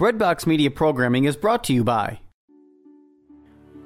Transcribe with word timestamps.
Breadbox 0.00 0.46
Media 0.46 0.70
programming 0.70 1.26
is 1.26 1.36
brought 1.36 1.64
to 1.64 1.74
you 1.74 1.84
by. 1.84 2.20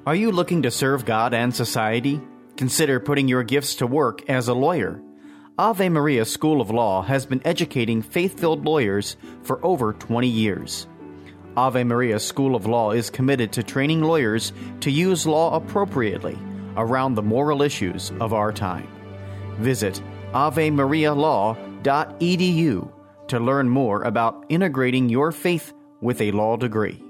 Are 0.05 0.15
you 0.15 0.31
looking 0.31 0.61
to 0.61 0.71
serve 0.71 1.03
God 1.03 1.33
and 1.33 1.53
society? 1.53 2.21
Consider 2.55 3.01
putting 3.01 3.27
your 3.27 3.43
gifts 3.43 3.75
to 3.75 3.85
work 3.85 4.23
as 4.29 4.47
a 4.47 4.53
lawyer. 4.53 5.01
Ave 5.57 5.89
Maria 5.89 6.23
School 6.23 6.61
of 6.61 6.71
Law 6.71 7.01
has 7.01 7.25
been 7.25 7.41
educating 7.43 8.01
faith 8.01 8.39
filled 8.39 8.63
lawyers 8.63 9.17
for 9.43 9.59
over 9.65 9.91
20 9.91 10.25
years. 10.25 10.87
Ave 11.57 11.83
Maria 11.83 12.17
School 12.17 12.55
of 12.55 12.65
Law 12.65 12.91
is 12.91 13.09
committed 13.09 13.51
to 13.51 13.61
training 13.61 14.01
lawyers 14.01 14.53
to 14.79 14.91
use 14.91 15.27
law 15.27 15.53
appropriately 15.53 16.39
around 16.77 17.15
the 17.15 17.23
moral 17.23 17.61
issues 17.61 18.13
of 18.21 18.31
our 18.31 18.53
time. 18.53 18.87
Visit 19.57 20.01
avemarialaw.edu 20.31 22.91
to 23.27 23.39
learn 23.39 23.67
more 23.67 24.03
about 24.03 24.45
integrating 24.47 25.09
your 25.09 25.33
faith 25.33 25.73
with 26.05 26.21
a 26.21 26.31
law 26.31 26.55
degree. 26.55 27.04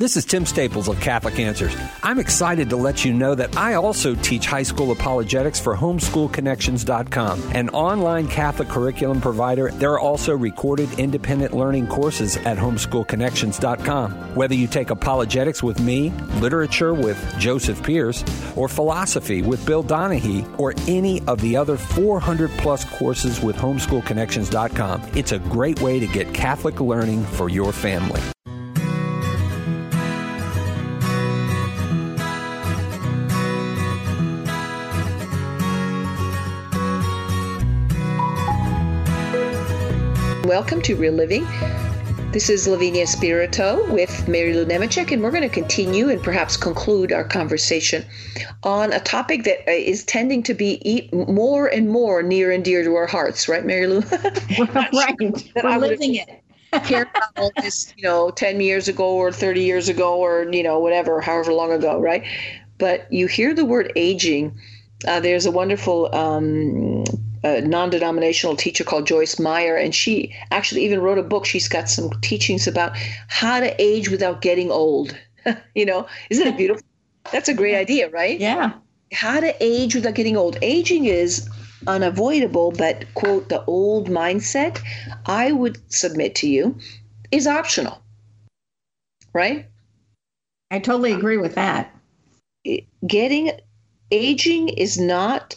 This 0.00 0.16
is 0.16 0.24
Tim 0.24 0.46
Staples 0.46 0.88
of 0.88 0.98
Catholic 0.98 1.38
Answers. 1.38 1.76
I'm 2.02 2.18
excited 2.18 2.70
to 2.70 2.76
let 2.76 3.04
you 3.04 3.12
know 3.12 3.34
that 3.34 3.54
I 3.54 3.74
also 3.74 4.14
teach 4.14 4.46
high 4.46 4.62
school 4.62 4.92
apologetics 4.92 5.60
for 5.60 5.76
homeschoolconnections.com, 5.76 7.42
an 7.54 7.68
online 7.68 8.26
Catholic 8.26 8.68
curriculum 8.68 9.20
provider. 9.20 9.70
There 9.72 9.92
are 9.92 10.00
also 10.00 10.34
recorded 10.34 10.98
independent 10.98 11.52
learning 11.52 11.88
courses 11.88 12.38
at 12.38 12.56
homeschoolconnections.com. 12.56 14.34
Whether 14.34 14.54
you 14.54 14.68
take 14.68 14.88
apologetics 14.88 15.62
with 15.62 15.78
me, 15.80 16.08
literature 16.40 16.94
with 16.94 17.22
Joseph 17.38 17.82
Pearce, 17.82 18.24
or 18.56 18.68
philosophy 18.68 19.42
with 19.42 19.66
Bill 19.66 19.82
Donahue, 19.82 20.46
or 20.56 20.72
any 20.88 21.20
of 21.26 21.42
the 21.42 21.58
other 21.58 21.76
400 21.76 22.48
plus 22.52 22.86
courses 22.86 23.42
with 23.42 23.56
homeschoolconnections.com, 23.56 25.10
it's 25.14 25.32
a 25.32 25.38
great 25.38 25.82
way 25.82 26.00
to 26.00 26.06
get 26.06 26.32
Catholic 26.32 26.80
learning 26.80 27.22
for 27.22 27.50
your 27.50 27.70
family. 27.70 28.22
Welcome 40.44 40.80
to 40.82 40.96
Real 40.96 41.12
Living. 41.12 41.46
This 42.32 42.48
is 42.48 42.66
Lavinia 42.66 43.06
Spirito 43.06 43.86
with 43.92 44.26
Mary 44.26 44.54
Lou 44.54 44.64
Nemechek, 44.64 45.12
and 45.12 45.22
we're 45.22 45.30
going 45.30 45.42
to 45.42 45.50
continue 45.50 46.08
and 46.08 46.22
perhaps 46.22 46.56
conclude 46.56 47.12
our 47.12 47.24
conversation 47.24 48.06
on 48.62 48.90
a 48.94 49.00
topic 49.00 49.44
that 49.44 49.68
uh, 49.68 49.96
tending 50.06 50.42
to 50.44 50.54
be 50.54 51.10
more 51.12 51.66
and 51.66 51.90
more 51.90 52.22
near 52.22 52.50
and 52.50 52.64
dear 52.64 52.82
to 52.82 52.94
our 52.94 53.06
hearts, 53.06 53.50
right, 53.50 53.66
Mary 53.66 53.86
Lou? 53.86 54.00
right. 54.58 55.14
We're 55.20 55.66
I 55.66 55.76
living 55.76 56.14
it. 56.14 56.42
care 56.84 57.10
about 57.34 57.52
this, 57.56 57.92
you 57.98 58.04
know, 58.04 58.30
10 58.30 58.62
years 58.62 58.88
ago 58.88 59.10
or 59.10 59.30
30 59.30 59.62
years 59.62 59.90
ago 59.90 60.18
or, 60.18 60.50
you 60.50 60.62
know, 60.62 60.78
whatever, 60.78 61.20
however 61.20 61.52
long 61.52 61.70
ago, 61.70 62.00
right? 62.00 62.24
But 62.78 63.12
you 63.12 63.26
hear 63.26 63.52
the 63.52 63.66
word 63.66 63.92
aging. 63.94 64.58
Uh, 65.06 65.20
there's 65.20 65.44
a 65.44 65.50
wonderful 65.50 66.14
um, 66.14 67.04
a 67.42 67.60
non-denominational 67.60 68.56
teacher 68.56 68.84
called 68.84 69.06
Joyce 69.06 69.38
Meyer, 69.38 69.76
and 69.76 69.94
she 69.94 70.34
actually 70.50 70.84
even 70.84 71.00
wrote 71.00 71.18
a 71.18 71.22
book. 71.22 71.46
She's 71.46 71.68
got 71.68 71.88
some 71.88 72.10
teachings 72.20 72.66
about 72.66 72.96
how 73.28 73.60
to 73.60 73.74
age 73.80 74.10
without 74.10 74.42
getting 74.42 74.70
old. 74.70 75.16
you 75.74 75.86
know, 75.86 76.06
isn't 76.30 76.46
it 76.46 76.56
beautiful? 76.56 76.82
That's 77.32 77.48
a 77.48 77.54
great 77.54 77.76
idea, 77.76 78.10
right? 78.10 78.38
Yeah. 78.38 78.72
How 79.12 79.40
to 79.40 79.54
age 79.60 79.94
without 79.94 80.14
getting 80.14 80.36
old. 80.36 80.58
Aging 80.62 81.06
is 81.06 81.48
unavoidable, 81.86 82.72
but 82.72 83.04
quote 83.14 83.48
the 83.48 83.64
old 83.64 84.08
mindset. 84.08 84.80
I 85.26 85.52
would 85.52 85.78
submit 85.92 86.34
to 86.36 86.48
you 86.48 86.78
is 87.30 87.46
optional, 87.46 88.02
right? 89.32 89.66
I 90.70 90.78
totally 90.78 91.12
agree 91.12 91.36
with 91.36 91.54
that. 91.54 91.94
Getting 93.06 93.52
aging 94.10 94.68
is 94.68 94.98
not 94.98 95.56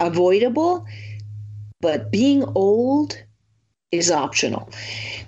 avoidable, 0.00 0.86
but 1.80 2.10
being 2.10 2.44
old 2.54 3.16
is 3.90 4.10
optional. 4.10 4.70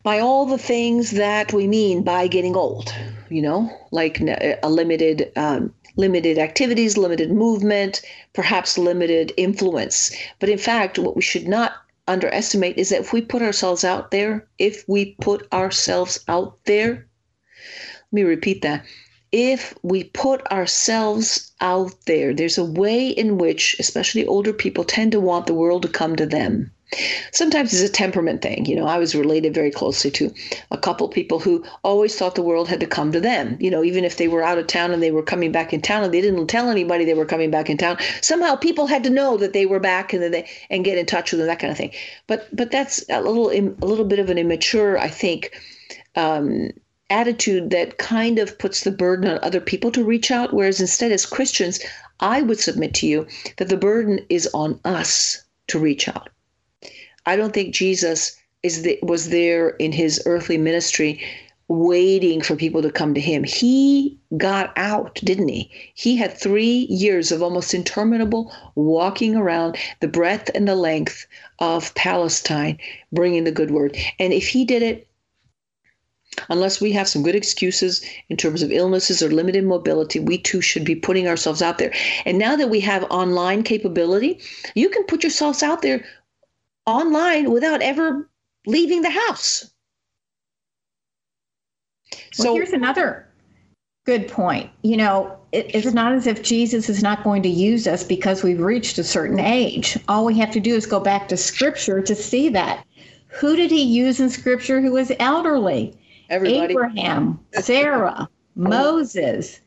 By 0.03 0.21
all 0.21 0.47
the 0.47 0.59
things 0.59 1.13
that 1.13 1.53
we 1.53 1.67
mean 1.67 2.03
by 2.03 2.27
getting 2.27 2.57
old, 2.57 2.93
you 3.29 3.43
know, 3.43 3.71
like 3.91 4.21
a 4.21 4.69
limited 4.69 5.31
um, 5.37 5.73
limited 5.97 6.39
activities, 6.39 6.97
limited 6.97 7.31
movement, 7.31 8.03
perhaps 8.33 8.79
limited 8.79 9.33
influence. 9.37 10.15
But 10.41 10.49
in 10.49 10.59
fact, 10.59 10.99
what 10.99 11.15
we 11.15 11.23
should 11.23 11.47
not 11.47 11.73
underestimate 12.09 12.77
is 12.79 12.91
that 12.91 13.01
if 13.01 13.13
we 13.13 13.21
put 13.21 13.43
ourselves 13.43 13.85
out 13.85 14.11
there, 14.11 14.47
if 14.59 14.85
we 14.89 15.15
put 15.21 15.51
ourselves 15.53 16.25
out 16.29 16.59
there, 16.65 17.07
let 18.11 18.13
me 18.13 18.23
repeat 18.23 18.63
that 18.63 18.85
if 19.35 19.75
we 19.83 20.05
put 20.05 20.47
ourselves 20.53 21.51
out 21.61 21.93
there, 22.07 22.33
there's 22.33 22.57
a 22.57 22.65
way 22.65 23.09
in 23.09 23.37
which, 23.37 23.75
especially 23.81 24.25
older 24.25 24.53
people, 24.53 24.85
tend 24.85 25.11
to 25.11 25.19
want 25.19 25.47
the 25.47 25.55
world 25.55 25.83
to 25.83 25.89
come 25.89 26.15
to 26.15 26.25
them. 26.25 26.71
Sometimes 27.33 27.75
it's 27.75 27.83
a 27.83 27.93
temperament 27.93 28.43
thing. 28.43 28.65
You 28.67 28.77
know, 28.77 28.87
I 28.87 28.97
was 28.97 29.17
related 29.17 29.53
very 29.53 29.73
closely 29.73 30.13
to 30.13 30.33
a 30.71 30.79
couple 30.79 31.09
people 31.09 31.41
who 31.41 31.65
always 31.83 32.17
thought 32.17 32.37
the 32.37 32.45
world 32.45 32.69
had 32.69 32.79
to 32.79 32.87
come 32.87 33.11
to 33.11 33.19
them. 33.19 33.57
You 33.59 33.73
know, 33.73 33.83
even 33.83 34.05
if 34.05 34.19
they 34.19 34.29
were 34.29 34.45
out 34.45 34.59
of 34.59 34.69
town 34.69 34.93
and 34.93 35.03
they 35.03 35.11
were 35.11 35.21
coming 35.21 35.51
back 35.51 35.73
in 35.73 35.83
town 35.83 36.05
and 36.05 36.15
they 36.15 36.21
didn't 36.21 36.47
tell 36.47 36.71
anybody 36.71 37.05
they 37.05 37.15
were 37.15 37.25
coming 37.25 37.51
back 37.51 37.69
in 37.69 37.77
town, 37.77 37.99
somehow 38.21 38.55
people 38.55 38.87
had 38.87 39.03
to 39.03 39.11
know 39.11 39.37
that 39.39 39.53
they 39.53 39.67
were 39.67 39.81
back 39.81 40.13
and 40.13 40.33
they 40.33 40.49
and 40.71 40.85
get 40.85 40.97
in 40.97 41.07
touch 41.07 41.33
with 41.33 41.41
them, 41.41 41.49
that 41.49 41.59
kind 41.59 41.73
of 41.73 41.77
thing. 41.77 41.91
But 42.29 42.47
but 42.55 42.71
that's 42.71 43.05
a 43.11 43.21
little 43.21 43.51
a 43.51 43.85
little 43.85 44.05
bit 44.05 44.21
of 44.21 44.31
an 44.31 44.39
immature, 44.39 44.97
I 44.97 45.09
think, 45.09 45.61
um, 46.15 46.71
attitude 47.11 47.71
that 47.71 47.99
kind 47.99 48.39
of 48.39 48.59
puts 48.59 48.83
the 48.83 48.91
burden 48.91 49.31
on 49.31 49.39
other 49.43 49.61
people 49.61 49.91
to 49.93 50.05
reach 50.05 50.31
out. 50.31 50.53
Whereas 50.53 50.81
instead, 50.81 51.13
as 51.13 51.27
Christians, 51.27 51.81
I 52.21 52.43
would 52.43 52.61
submit 52.61 52.95
to 52.95 53.07
you 53.07 53.27
that 53.59 53.69
the 53.69 53.77
burden 53.77 54.21
is 54.29 54.49
on 54.55 54.81
us 54.85 55.43
to 55.69 55.79
reach 55.79 56.09
out. 56.09 56.31
I 57.27 57.37
don't 57.37 57.53
think 57.53 57.75
Jesus 57.75 58.37
is 58.63 58.83
the, 58.83 58.99
was 59.03 59.31
there 59.31 59.71
in 59.71 59.93
his 59.93 60.23
earthly 60.27 60.59
ministry 60.59 61.21
waiting 61.69 62.43
for 62.43 62.57
people 62.57 62.83
to 62.83 62.91
come 62.91 63.15
to 63.15 63.21
him. 63.21 63.43
He 63.43 64.19
got 64.37 64.73
out, 64.77 65.15
didn't 65.25 65.49
he? 65.49 65.71
He 65.95 66.17
had 66.17 66.37
three 66.37 66.87
years 66.91 67.33
of 67.33 67.43
almost 67.43 67.73
interminable 67.73 68.53
walking 68.75 69.35
around 69.35 69.77
the 70.01 70.09
breadth 70.09 70.51
and 70.55 70.69
the 70.69 70.77
length 70.77 71.27
of 71.59 71.95
Palestine, 71.95 72.79
bringing 73.13 73.45
the 73.45 73.53
good 73.53 73.71
word. 73.71 73.97
And 74.19 74.33
if 74.33 74.49
he 74.49 74.65
did 74.65 74.83
it 74.83 75.09
Unless 76.49 76.81
we 76.81 76.93
have 76.93 77.09
some 77.09 77.23
good 77.23 77.35
excuses 77.35 78.05
in 78.29 78.37
terms 78.37 78.63
of 78.63 78.73
illnesses 78.73 79.23
or 79.23 79.31
limited 79.31 79.65
mobility, 79.65 80.19
we 80.19 80.39
too 80.39 80.61
should 80.61 80.85
be 80.85 80.95
putting 80.95 81.29
ourselves 81.29 81.63
out 81.63 81.79
there. 81.79 81.93
And 82.25 82.39
now 82.39 82.57
that 82.57 82.71
we 82.71 82.81
have 82.81 83.05
online 83.11 83.63
capability, 83.63 84.41
you 84.75 84.89
can 84.89 85.05
put 85.05 85.23
yourselves 85.23 85.63
out 85.63 85.83
there 85.83 86.05
online 86.87 87.51
without 87.51 87.83
ever 87.83 88.29
leaving 88.67 89.03
the 89.03 89.11
house. 89.11 89.71
Well, 92.39 92.49
so 92.49 92.55
here's 92.55 92.73
another 92.73 93.29
good 94.05 94.29
point. 94.29 94.71
You 94.83 94.97
know, 94.97 95.39
it, 95.53 95.75
it's 95.75 95.93
not 95.93 96.13
as 96.13 96.27
if 96.27 96.43
Jesus 96.43 96.89
is 96.89 97.03
not 97.03 97.25
going 97.25 97.43
to 97.43 97.49
use 97.49 97.87
us 97.87 98.05
because 98.05 98.43
we've 98.43 98.61
reached 98.61 98.99
a 98.99 99.05
certain 99.05 99.41
age. 99.41 99.99
All 100.09 100.25
we 100.25 100.39
have 100.39 100.51
to 100.53 100.61
do 100.61 100.75
is 100.75 100.87
go 100.87 101.01
back 101.01 101.29
to 101.29 101.37
scripture 101.37 102.03
to 102.03 102.15
see 102.15 102.49
that. 102.51 102.85
Who 103.29 103.57
did 103.57 103.71
he 103.71 103.83
use 103.83 104.21
in 104.21 104.31
scripture 104.31 104.81
who 104.81 104.93
was 104.93 105.11
elderly? 105.19 105.97
Everybody. 106.31 106.73
Abraham, 106.73 107.41
Sarah, 107.53 108.29
Moses, 108.57 109.61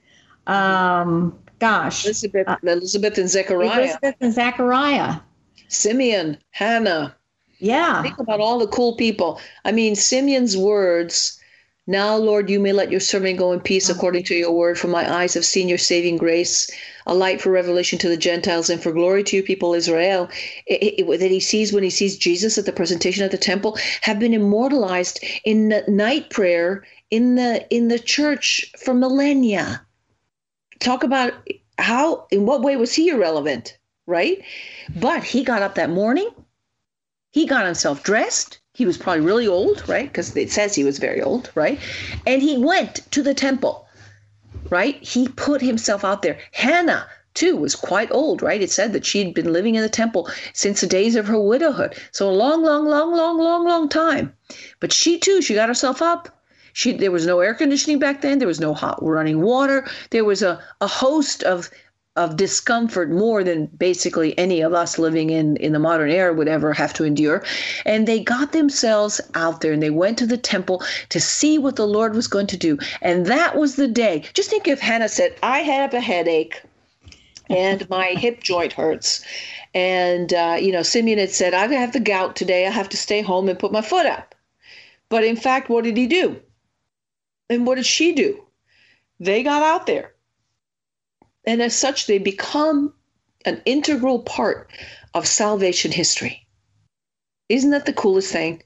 um, 0.47 1.37
gosh, 1.59 2.05
Elizabeth, 2.05 2.47
uh, 2.47 2.57
Elizabeth 2.63 3.17
and 3.17 3.29
Zechariah, 3.29 3.79
Elizabeth 3.79 4.15
and 4.21 4.33
Zechariah, 4.33 5.19
Simeon, 5.67 6.37
Hannah. 6.51 7.15
Yeah, 7.59 8.01
think 8.03 8.19
about 8.19 8.39
all 8.39 8.59
the 8.59 8.67
cool 8.67 8.95
people. 8.95 9.39
I 9.65 9.71
mean, 9.71 9.95
Simeon's 9.95 10.55
words. 10.55 11.41
Now, 11.89 12.17
Lord, 12.17 12.49
you 12.49 12.59
may 12.59 12.73
let 12.73 12.91
your 12.91 12.99
servant 12.99 13.39
go 13.39 13.53
in 13.53 13.61
peace 13.61 13.87
according 13.87 14.23
to 14.25 14.35
your 14.35 14.51
word, 14.51 14.77
for 14.77 14.89
my 14.89 15.09
eyes 15.09 15.33
have 15.35 15.45
seen 15.45 15.69
your 15.69 15.77
saving 15.77 16.17
grace, 16.17 16.69
a 17.07 17.15
light 17.15 17.41
for 17.41 17.49
revelation 17.49 17.97
to 17.99 18.09
the 18.09 18.17
Gentiles 18.17 18.69
and 18.69 18.83
for 18.83 18.91
glory 18.91 19.23
to 19.23 19.37
your 19.37 19.45
people 19.45 19.73
Israel, 19.73 20.29
it, 20.67 20.99
it, 20.99 21.19
that 21.19 21.31
he 21.31 21.39
sees 21.39 21.73
when 21.73 21.83
he 21.83 21.89
sees 21.89 22.17
Jesus 22.17 22.57
at 22.57 22.65
the 22.65 22.71
presentation 22.71 23.23
at 23.23 23.31
the 23.31 23.37
temple, 23.37 23.77
have 24.01 24.19
been 24.19 24.33
immortalized 24.33 25.23
in 25.45 25.69
the 25.69 25.83
night 25.87 26.29
prayer 26.29 26.85
in 27.09 27.35
the 27.35 27.65
in 27.73 27.87
the 27.87 27.99
church 27.99 28.71
for 28.77 28.93
millennia. 28.93 29.81
Talk 30.79 31.03
about 31.03 31.33
how 31.79 32.27
in 32.29 32.45
what 32.45 32.61
way 32.61 32.75
was 32.75 32.93
he 32.93 33.09
irrelevant, 33.09 33.77
right? 34.05 34.43
But 34.95 35.23
he 35.23 35.43
got 35.43 35.61
up 35.61 35.75
that 35.75 35.89
morning, 35.89 36.29
he 37.31 37.45
got 37.45 37.65
himself 37.65 38.03
dressed, 38.03 38.59
he 38.73 38.85
was 38.85 38.97
probably 38.97 39.25
really 39.25 39.47
old, 39.47 39.87
right? 39.87 40.07
Because 40.07 40.35
it 40.35 40.51
says 40.51 40.75
he 40.75 40.83
was 40.83 40.99
very 40.99 41.21
old, 41.21 41.51
right? 41.55 41.79
And 42.25 42.41
he 42.41 42.57
went 42.57 43.09
to 43.11 43.23
the 43.23 43.33
temple 43.33 43.86
right? 44.69 45.01
He 45.03 45.27
put 45.27 45.61
himself 45.61 46.03
out 46.03 46.21
there. 46.21 46.39
Hannah, 46.51 47.07
too, 47.33 47.55
was 47.55 47.75
quite 47.75 48.11
old, 48.11 48.41
right? 48.41 48.61
It 48.61 48.71
said 48.71 48.93
that 48.93 49.05
she'd 49.05 49.33
been 49.33 49.53
living 49.53 49.75
in 49.75 49.81
the 49.81 49.89
temple 49.89 50.29
since 50.53 50.81
the 50.81 50.87
days 50.87 51.15
of 51.15 51.27
her 51.27 51.39
widowhood. 51.39 51.95
So 52.11 52.29
a 52.29 52.31
long, 52.31 52.63
long, 52.63 52.87
long, 52.87 53.15
long, 53.15 53.37
long, 53.37 53.65
long 53.65 53.89
time. 53.89 54.33
But 54.79 54.91
she 54.91 55.19
too, 55.19 55.41
she 55.41 55.53
got 55.53 55.69
herself 55.69 56.01
up. 56.01 56.29
She, 56.73 56.93
there 56.93 57.11
was 57.11 57.25
no 57.25 57.39
air 57.39 57.55
conditioning 57.55 57.99
back 57.99 58.21
then. 58.21 58.39
There 58.39 58.47
was 58.47 58.59
no 58.59 58.73
hot 58.73 58.99
running 59.01 59.41
water. 59.41 59.87
There 60.11 60.25
was 60.25 60.43
a, 60.43 60.61
a 60.79 60.87
host 60.87 61.43
of 61.43 61.69
of 62.17 62.35
discomfort 62.35 63.11
more 63.11 63.43
than 63.43 63.67
basically 63.67 64.37
any 64.37 64.61
of 64.61 64.73
us 64.73 64.97
living 64.97 65.29
in 65.29 65.55
in 65.57 65.71
the 65.71 65.79
modern 65.79 66.09
era 66.09 66.33
would 66.33 66.47
ever 66.47 66.73
have 66.73 66.93
to 66.93 67.05
endure. 67.05 67.43
And 67.85 68.07
they 68.07 68.19
got 68.19 68.51
themselves 68.51 69.21
out 69.35 69.61
there 69.61 69.71
and 69.71 69.81
they 69.81 69.91
went 69.91 70.17
to 70.17 70.25
the 70.25 70.37
temple 70.37 70.83
to 71.09 71.19
see 71.19 71.57
what 71.57 71.75
the 71.75 71.87
lord 71.87 72.15
was 72.15 72.27
going 72.27 72.47
to 72.47 72.57
do. 72.57 72.79
And 73.01 73.27
that 73.27 73.55
was 73.55 73.75
the 73.75 73.87
day. 73.87 74.25
Just 74.33 74.49
think 74.49 74.67
if 74.67 74.79
hannah 74.79 75.07
said 75.07 75.35
i 75.43 75.59
have 75.59 75.93
a 75.93 76.01
headache 76.01 76.61
and 77.49 77.89
my 77.89 78.07
hip 78.07 78.43
joint 78.43 78.73
hurts. 78.73 79.23
And 79.73 80.33
uh, 80.33 80.57
you 80.59 80.71
know 80.71 80.81
simeon 80.81 81.19
had 81.19 81.31
said 81.31 81.53
i 81.53 81.67
have 81.67 81.93
the 81.93 81.99
gout 81.99 82.35
today. 82.35 82.65
I 82.65 82.71
have 82.71 82.89
to 82.89 82.97
stay 82.97 83.21
home 83.21 83.47
and 83.47 83.59
put 83.59 83.71
my 83.71 83.81
foot 83.81 84.07
up. 84.07 84.33
But 85.09 85.23
in 85.23 85.35
fact 85.35 85.69
what 85.69 85.83
did 85.83 85.95
he 85.95 86.07
do? 86.07 86.41
And 87.49 87.65
what 87.67 87.75
did 87.75 87.85
she 87.85 88.13
do? 88.13 88.43
They 89.19 89.43
got 89.43 89.61
out 89.63 89.85
there 89.85 90.13
and 91.47 91.61
as 91.61 91.75
such, 91.75 92.05
they 92.05 92.19
become 92.19 92.93
an 93.45 93.61
integral 93.65 94.19
part 94.19 94.69
of 95.13 95.25
salvation 95.25 95.91
history. 95.91 96.45
Isn't 97.47 97.71
that 97.71 97.85
the 97.85 97.93
coolest 97.93 98.31
thing? 98.31 98.61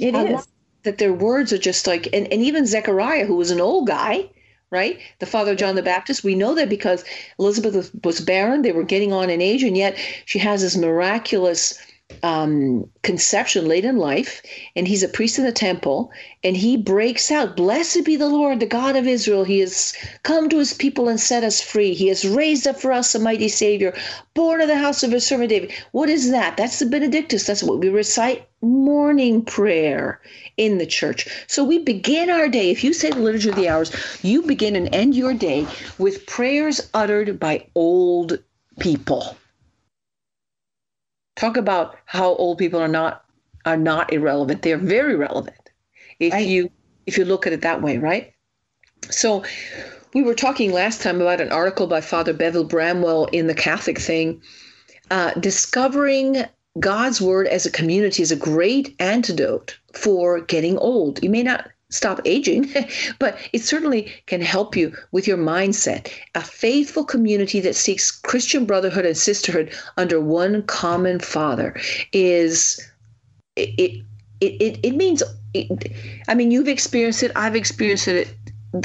It 0.00 0.14
I 0.14 0.24
is. 0.24 0.48
That 0.84 0.98
their 0.98 1.12
words 1.12 1.52
are 1.52 1.58
just 1.58 1.86
like, 1.86 2.08
and, 2.14 2.32
and 2.32 2.42
even 2.42 2.64
Zechariah, 2.64 3.26
who 3.26 3.36
was 3.36 3.50
an 3.50 3.60
old 3.60 3.86
guy, 3.86 4.30
right? 4.70 4.98
The 5.18 5.26
father 5.26 5.52
of 5.52 5.58
John 5.58 5.74
the 5.74 5.82
Baptist. 5.82 6.24
We 6.24 6.34
know 6.34 6.54
that 6.54 6.70
because 6.70 7.04
Elizabeth 7.38 7.90
was 8.02 8.20
barren, 8.20 8.62
they 8.62 8.72
were 8.72 8.84
getting 8.84 9.12
on 9.12 9.28
in 9.28 9.42
age, 9.42 9.62
and 9.62 9.76
yet 9.76 9.98
she 10.24 10.38
has 10.38 10.62
this 10.62 10.76
miraculous 10.76 11.78
um, 12.22 12.88
conception 13.02 13.66
late 13.66 13.84
in 13.84 13.96
life, 13.96 14.42
and 14.74 14.88
he's 14.88 15.02
a 15.02 15.08
priest 15.08 15.38
in 15.38 15.44
the 15.44 15.52
temple, 15.52 16.10
and 16.42 16.56
he 16.56 16.76
breaks 16.76 17.30
out, 17.30 17.56
Blessed 17.56 18.04
be 18.04 18.16
the 18.16 18.28
Lord, 18.28 18.60
the 18.60 18.66
God 18.66 18.96
of 18.96 19.06
Israel. 19.06 19.44
He 19.44 19.60
has 19.60 19.94
come 20.22 20.48
to 20.48 20.58
his 20.58 20.74
people 20.74 21.08
and 21.08 21.20
set 21.20 21.44
us 21.44 21.60
free. 21.60 21.94
He 21.94 22.08
has 22.08 22.24
raised 22.24 22.66
up 22.66 22.80
for 22.80 22.92
us 22.92 23.14
a 23.14 23.18
mighty 23.18 23.48
Savior, 23.48 23.96
born 24.34 24.60
of 24.60 24.68
the 24.68 24.76
house 24.76 25.02
of 25.02 25.12
his 25.12 25.26
servant 25.26 25.50
David. 25.50 25.72
What 25.92 26.08
is 26.08 26.30
that? 26.30 26.56
That's 26.56 26.78
the 26.78 26.86
Benedictus. 26.86 27.46
That's 27.46 27.62
what 27.62 27.78
we 27.78 27.88
recite 27.88 28.48
morning 28.60 29.44
prayer 29.44 30.20
in 30.56 30.78
the 30.78 30.86
church. 30.86 31.28
So 31.46 31.62
we 31.62 31.78
begin 31.78 32.30
our 32.30 32.48
day. 32.48 32.70
If 32.70 32.82
you 32.82 32.92
say 32.92 33.10
the 33.10 33.20
Liturgy 33.20 33.50
of 33.50 33.56
the 33.56 33.68
Hours, 33.68 33.92
you 34.22 34.42
begin 34.42 34.74
and 34.76 34.92
end 34.94 35.14
your 35.14 35.34
day 35.34 35.66
with 35.98 36.26
prayers 36.26 36.90
uttered 36.94 37.38
by 37.38 37.66
old 37.74 38.38
people 38.80 39.37
talk 41.38 41.56
about 41.56 41.96
how 42.04 42.34
old 42.34 42.58
people 42.58 42.80
are 42.80 42.88
not 42.88 43.24
are 43.64 43.76
not 43.76 44.12
irrelevant. 44.12 44.62
They're 44.62 44.78
very 44.78 45.14
relevant 45.14 45.70
if 46.18 46.32
right. 46.32 46.46
you 46.46 46.70
if 47.06 47.16
you 47.16 47.24
look 47.24 47.46
at 47.46 47.52
it 47.52 47.62
that 47.62 47.80
way, 47.80 47.98
right? 47.98 48.32
So 49.10 49.44
we 50.14 50.22
were 50.22 50.34
talking 50.34 50.72
last 50.72 51.00
time 51.00 51.20
about 51.20 51.40
an 51.40 51.52
article 51.52 51.86
by 51.86 52.00
Father 52.00 52.32
Bevil 52.32 52.64
Bramwell 52.64 53.26
in 53.26 53.46
the 53.46 53.54
Catholic 53.54 53.98
thing, 53.98 54.42
uh, 55.10 55.32
discovering 55.34 56.44
God's 56.78 57.20
word 57.20 57.46
as 57.46 57.66
a 57.66 57.70
community 57.70 58.22
is 58.22 58.32
a 58.32 58.36
great 58.36 58.94
antidote 58.98 59.78
for 59.94 60.40
getting 60.40 60.78
old. 60.78 61.22
You 61.22 61.30
may 61.30 61.42
not 61.42 61.68
stop 61.90 62.20
aging, 62.24 62.72
but 63.18 63.38
it 63.52 63.62
certainly 63.62 64.12
can 64.26 64.40
help 64.40 64.76
you 64.76 64.94
with 65.12 65.26
your 65.26 65.38
mindset. 65.38 66.12
A 66.34 66.42
faithful 66.42 67.04
community 67.04 67.60
that 67.60 67.76
seeks 67.76 68.10
Christian 68.10 68.64
brotherhood 68.64 69.06
and 69.06 69.16
sisterhood 69.16 69.72
under 69.96 70.20
one 70.20 70.62
common 70.64 71.20
Father 71.20 71.78
is 72.12 72.80
it. 73.56 74.04
It, 74.40 74.62
it, 74.62 74.78
it 74.84 74.94
means 74.94 75.20
it, 75.52 75.92
i 76.28 76.34
mean 76.36 76.52
you've 76.52 76.68
experienced 76.68 77.24
it 77.24 77.32
i've 77.34 77.56
experienced 77.56 78.06
it 78.06 78.28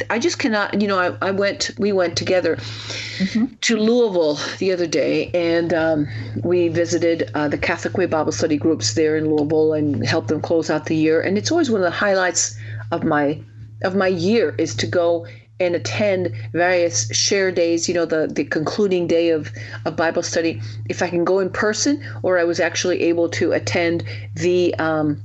I 0.10 0.18
just 0.18 0.40
cannot, 0.40 0.82
you 0.82 0.88
know, 0.88 0.98
I, 0.98 1.28
I 1.28 1.32
went, 1.32 1.72
we 1.78 1.92
went 1.92 2.16
together 2.16 2.56
mm-hmm. 2.56 3.48
to 3.48 3.78
Louisville 3.78 4.40
the 4.58 4.72
other 4.72 4.88
day 4.88 5.30
and 5.34 5.74
um, 5.74 6.08
we 6.42 6.70
visited 6.70 7.30
uh, 7.34 7.50
the 7.50 7.58
Catholic 7.58 7.98
Way 7.98 8.06
Bible 8.06 8.32
study 8.32 8.56
groups 8.56 8.94
there 8.94 9.18
in 9.18 9.30
Louisville 9.30 9.74
and 9.74 10.06
helped 10.06 10.30
them 10.30 10.42
close 10.42 10.70
out 10.70 10.86
the 10.86 10.96
year. 10.96 11.20
And 11.20 11.38
it's 11.38 11.52
always 11.52 11.70
one 11.70 11.82
of 11.82 11.86
the 11.86 11.92
highlights 11.92 12.58
of 12.94 13.04
my 13.04 13.42
of 13.84 13.96
my 13.96 14.08
year 14.08 14.56
is 14.58 14.76
to 14.76 14.88
go 14.88 15.26
and 15.60 15.76
attend 15.76 16.34
various 16.54 17.10
share 17.16 17.52
days, 17.52 17.88
you 17.88 17.94
know, 17.94 18.06
the, 18.06 18.28
the 18.28 18.44
concluding 18.44 19.08
day 19.08 19.30
of, 19.30 19.52
of 19.86 19.96
Bible 19.96 20.24
study. 20.24 20.62
If 20.90 21.02
I 21.02 21.10
can 21.10 21.24
go 21.24 21.40
in 21.40 21.50
person, 21.50 22.04
or 22.24 22.40
I 22.40 22.44
was 22.44 22.60
actually 22.60 23.02
able 23.02 23.30
to 23.30 23.52
attend 23.52 24.04
the 24.36 24.74
um, 24.76 25.22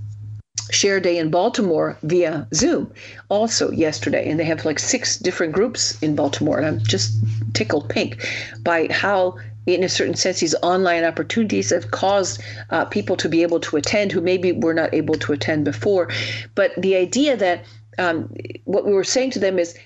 share 0.71 1.01
day 1.01 1.19
in 1.19 1.31
Baltimore 1.31 1.99
via 2.03 2.47
Zoom 2.53 2.93
also 3.29 3.71
yesterday. 3.71 4.29
And 4.29 4.39
they 4.39 4.45
have 4.45 4.65
like 4.65 4.79
six 4.79 5.19
different 5.19 5.53
groups 5.53 6.01
in 6.03 6.15
Baltimore. 6.15 6.59
And 6.59 6.67
I'm 6.67 6.79
just 6.81 7.13
tickled 7.55 7.89
pink 7.89 8.27
by 8.63 8.89
how 8.91 9.39
in 9.75 9.85
a 9.85 9.89
certain 9.89 10.15
sense, 10.15 10.41
these 10.41 10.55
online 10.63 11.05
opportunities 11.05 11.71
have 11.71 11.91
caused 11.91 12.43
uh, 12.71 12.85
people 12.87 13.17
to 13.17 13.29
be 13.29 13.43
able 13.43 13.61
to 13.61 13.77
attend 13.77 14.13
who 14.13 14.21
maybe 14.21 14.53
were 14.53 14.75
not 14.75 14.95
able 14.95 15.15
to 15.17 15.33
attend 15.33 15.65
before. 15.65 16.09
But 16.55 16.73
the 16.77 16.97
idea 16.97 17.37
that 17.37 17.65
um, 17.99 18.33
what 18.65 18.87
we 18.87 18.93
were 18.93 19.05
saying 19.05 19.33
to 19.33 19.39
them 19.39 19.59
is, 19.59 19.77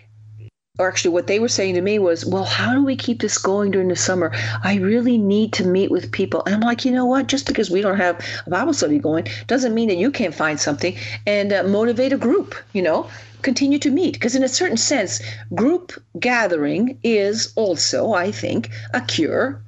or 0.79 0.89
actually 0.89 1.11
what 1.11 1.27
they 1.27 1.39
were 1.39 1.49
saying 1.49 1.75
to 1.75 1.83
me 1.83 1.99
was, 1.99 2.25
well, 2.25 2.45
how 2.45 2.73
do 2.73 2.83
we 2.83 2.97
keep 2.97 3.21
this 3.21 3.37
going 3.37 3.71
during 3.71 3.89
the 3.89 3.97
summer? 3.97 4.33
I 4.65 4.77
really 4.77 5.19
need 5.19 5.53
to 5.55 5.67
meet 5.67 5.91
with 5.91 6.13
people. 6.13 6.43
And 6.47 6.55
I'm 6.55 6.61
like, 6.63 6.85
you 6.85 6.93
know 6.93 7.05
what? 7.05 7.27
Just 7.27 7.47
because 7.47 7.71
we 7.71 7.83
don't 7.83 7.99
have 7.99 8.25
a 8.47 8.51
Bible 8.51 8.73
study 8.73 8.99
going 8.99 9.27
doesn't 9.47 9.75
mean 9.75 9.89
that 9.89 9.99
you 9.99 10.11
can't 10.11 10.35
find 10.35 10.59
something 10.59 10.97
and 11.27 11.53
uh, 11.53 11.63
motivate 11.65 12.13
a 12.13 12.19
group, 12.19 12.55
you 12.73 12.83
know? 12.83 13.09
Continue 13.43 13.79
to 13.81 13.91
meet. 13.91 14.15
Because 14.15 14.37
in 14.37 14.45
a 14.45 14.49
certain 14.49 14.77
sense, 14.77 15.21
group 15.55 15.93
gathering 16.19 16.99
is 17.03 17.53
also, 17.57 18.13
I 18.13 18.31
think, 18.31 18.71
a 18.95 19.01
cure 19.01 19.63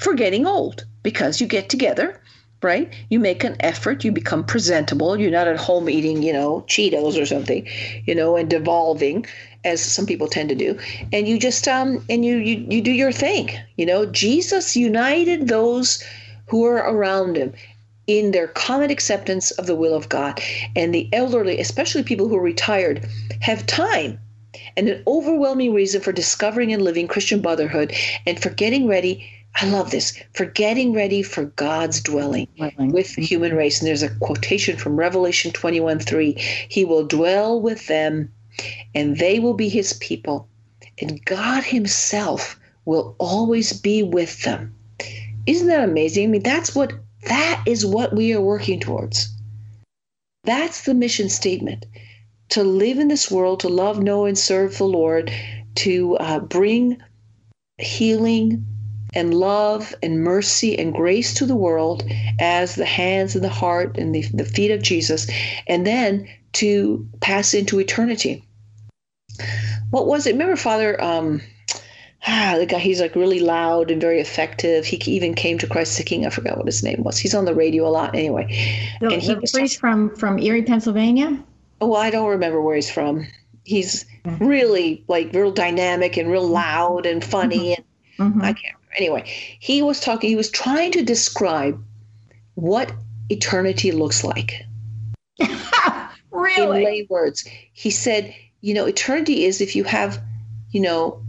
for 0.00 0.14
getting 0.14 0.46
old 0.46 0.84
because 1.02 1.40
you 1.40 1.46
get 1.46 1.68
together 1.68 2.20
right? 2.62 2.92
You 3.08 3.20
make 3.20 3.42
an 3.44 3.56
effort, 3.60 4.04
you 4.04 4.12
become 4.12 4.44
presentable. 4.44 5.18
You're 5.18 5.30
not 5.30 5.48
at 5.48 5.56
home 5.56 5.88
eating, 5.88 6.22
you 6.22 6.32
know, 6.32 6.64
Cheetos 6.68 7.20
or 7.20 7.26
something, 7.26 7.66
you 8.04 8.14
know, 8.14 8.36
and 8.36 8.50
devolving 8.50 9.26
as 9.64 9.80
some 9.80 10.06
people 10.06 10.26
tend 10.28 10.48
to 10.50 10.54
do. 10.54 10.78
And 11.12 11.26
you 11.26 11.38
just 11.38 11.66
um 11.68 12.04
and 12.08 12.24
you 12.24 12.36
you 12.36 12.66
you 12.68 12.82
do 12.82 12.92
your 12.92 13.12
thing. 13.12 13.50
You 13.76 13.86
know, 13.86 14.06
Jesus 14.06 14.76
united 14.76 15.48
those 15.48 16.04
who 16.48 16.60
were 16.60 16.76
around 16.76 17.36
him 17.36 17.52
in 18.06 18.32
their 18.32 18.48
common 18.48 18.90
acceptance 18.90 19.52
of 19.52 19.66
the 19.66 19.76
will 19.76 19.94
of 19.94 20.08
God. 20.08 20.40
And 20.74 20.94
the 20.94 21.08
elderly, 21.12 21.60
especially 21.60 22.02
people 22.02 22.28
who 22.28 22.36
are 22.36 22.42
retired, 22.42 23.08
have 23.40 23.66
time 23.66 24.18
and 24.76 24.88
an 24.88 25.02
overwhelming 25.06 25.72
reason 25.72 26.00
for 26.00 26.12
discovering 26.12 26.72
and 26.72 26.82
living 26.82 27.06
Christian 27.06 27.40
brotherhood 27.40 27.94
and 28.26 28.40
for 28.42 28.50
getting 28.50 28.86
ready 28.86 29.26
I 29.54 29.66
love 29.66 29.90
this 29.90 30.18
for 30.32 30.46
getting 30.46 30.92
ready 30.92 31.22
for 31.22 31.44
God's 31.44 32.00
dwelling 32.00 32.48
with 32.78 33.14
the 33.14 33.22
human 33.22 33.54
race. 33.54 33.80
And 33.80 33.88
there's 33.88 34.02
a 34.02 34.14
quotation 34.16 34.76
from 34.76 34.96
Revelation 34.96 35.52
21 35.52 35.98
3 35.98 36.32
He 36.68 36.84
will 36.84 37.04
dwell 37.04 37.60
with 37.60 37.86
them, 37.86 38.32
and 38.94 39.18
they 39.18 39.38
will 39.38 39.54
be 39.54 39.68
his 39.68 39.92
people, 39.94 40.48
and 41.00 41.24
God 41.24 41.64
himself 41.64 42.58
will 42.84 43.14
always 43.18 43.72
be 43.72 44.02
with 44.02 44.42
them. 44.42 44.74
Isn't 45.46 45.68
that 45.68 45.88
amazing? 45.88 46.24
I 46.24 46.26
mean, 46.28 46.42
that's 46.42 46.74
what 46.74 46.92
that 47.26 47.62
is 47.66 47.84
what 47.84 48.14
we 48.14 48.32
are 48.32 48.40
working 48.40 48.80
towards. 48.80 49.28
That's 50.44 50.84
the 50.84 50.94
mission 50.94 51.28
statement 51.28 51.86
to 52.50 52.64
live 52.64 52.98
in 52.98 53.08
this 53.08 53.30
world, 53.30 53.60
to 53.60 53.68
love, 53.68 54.02
know, 54.02 54.24
and 54.24 54.38
serve 54.38 54.78
the 54.78 54.84
Lord, 54.84 55.32
to 55.76 56.16
uh, 56.16 56.40
bring 56.40 57.00
healing, 57.78 58.66
and 59.12 59.34
love 59.34 59.94
and 60.02 60.22
mercy 60.22 60.78
and 60.78 60.94
grace 60.94 61.34
to 61.34 61.46
the 61.46 61.56
world 61.56 62.04
as 62.40 62.74
the 62.74 62.86
hands 62.86 63.34
and 63.34 63.44
the 63.44 63.48
heart 63.48 63.96
and 63.98 64.14
the, 64.14 64.22
the 64.34 64.44
feet 64.44 64.70
of 64.70 64.82
Jesus, 64.82 65.28
and 65.66 65.86
then 65.86 66.28
to 66.52 67.06
pass 67.20 67.54
into 67.54 67.78
eternity. 67.78 68.44
What 69.90 70.06
was 70.06 70.26
it? 70.26 70.32
Remember, 70.32 70.56
Father? 70.56 71.02
Um, 71.02 71.40
ah, 72.26 72.56
the 72.58 72.66
guy, 72.66 72.78
he's 72.78 73.00
like 73.00 73.16
really 73.16 73.40
loud 73.40 73.90
and 73.90 74.00
very 74.00 74.20
effective. 74.20 74.84
He 74.84 74.96
even 75.10 75.34
came 75.34 75.58
to 75.58 75.66
Christ 75.66 75.96
the 75.96 76.04
King. 76.04 76.26
I 76.26 76.30
forgot 76.30 76.56
what 76.56 76.66
his 76.66 76.82
name 76.82 77.02
was. 77.02 77.18
He's 77.18 77.34
on 77.34 77.44
the 77.44 77.54
radio 77.54 77.86
a 77.86 77.90
lot 77.90 78.14
anyway. 78.14 78.46
The, 79.00 79.08
and 79.08 79.22
he 79.22 79.34
the 79.34 79.48
priest 79.52 79.78
from, 79.78 80.14
from 80.16 80.38
Erie, 80.38 80.62
Pennsylvania? 80.62 81.42
Oh, 81.80 81.94
I 81.94 82.10
don't 82.10 82.28
remember 82.28 82.60
where 82.60 82.76
he's 82.76 82.90
from. 82.90 83.26
He's 83.64 84.04
mm-hmm. 84.24 84.46
really 84.46 85.04
like 85.08 85.32
real 85.32 85.50
dynamic 85.52 86.16
and 86.16 86.30
real 86.30 86.46
loud 86.46 87.06
and 87.06 87.24
funny. 87.24 87.76
Mm-hmm. 87.76 88.22
And 88.22 88.34
mm-hmm. 88.34 88.42
I 88.42 88.52
can't 88.52 88.76
Anyway, 88.96 89.24
he 89.60 89.82
was 89.82 90.00
talking, 90.00 90.30
he 90.30 90.36
was 90.36 90.50
trying 90.50 90.92
to 90.92 91.02
describe 91.02 91.82
what 92.54 92.92
eternity 93.28 93.92
looks 93.92 94.24
like. 94.24 94.64
really? 96.30 96.80
In 96.80 96.84
lay 96.84 97.06
words. 97.08 97.48
He 97.72 97.90
said, 97.90 98.34
you 98.60 98.74
know, 98.74 98.86
eternity 98.86 99.44
is 99.44 99.60
if 99.60 99.76
you 99.76 99.84
have, 99.84 100.22
you 100.70 100.80
know, 100.80 101.22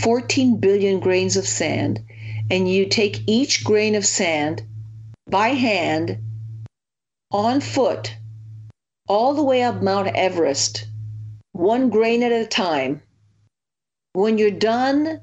14 0.00 0.58
billion 0.58 1.00
grains 1.00 1.36
of 1.36 1.46
sand 1.46 2.00
and 2.50 2.70
you 2.70 2.86
take 2.86 3.22
each 3.26 3.64
grain 3.64 3.94
of 3.94 4.04
sand 4.04 4.62
by 5.28 5.48
hand 5.48 6.18
on 7.30 7.60
foot 7.60 8.14
all 9.08 9.34
the 9.34 9.42
way 9.42 9.62
up 9.62 9.82
Mount 9.82 10.08
Everest, 10.08 10.86
one 11.52 11.90
grain 11.90 12.22
at 12.22 12.32
a 12.32 12.46
time, 12.46 13.02
when 14.12 14.38
you're 14.38 14.50
done 14.50 15.20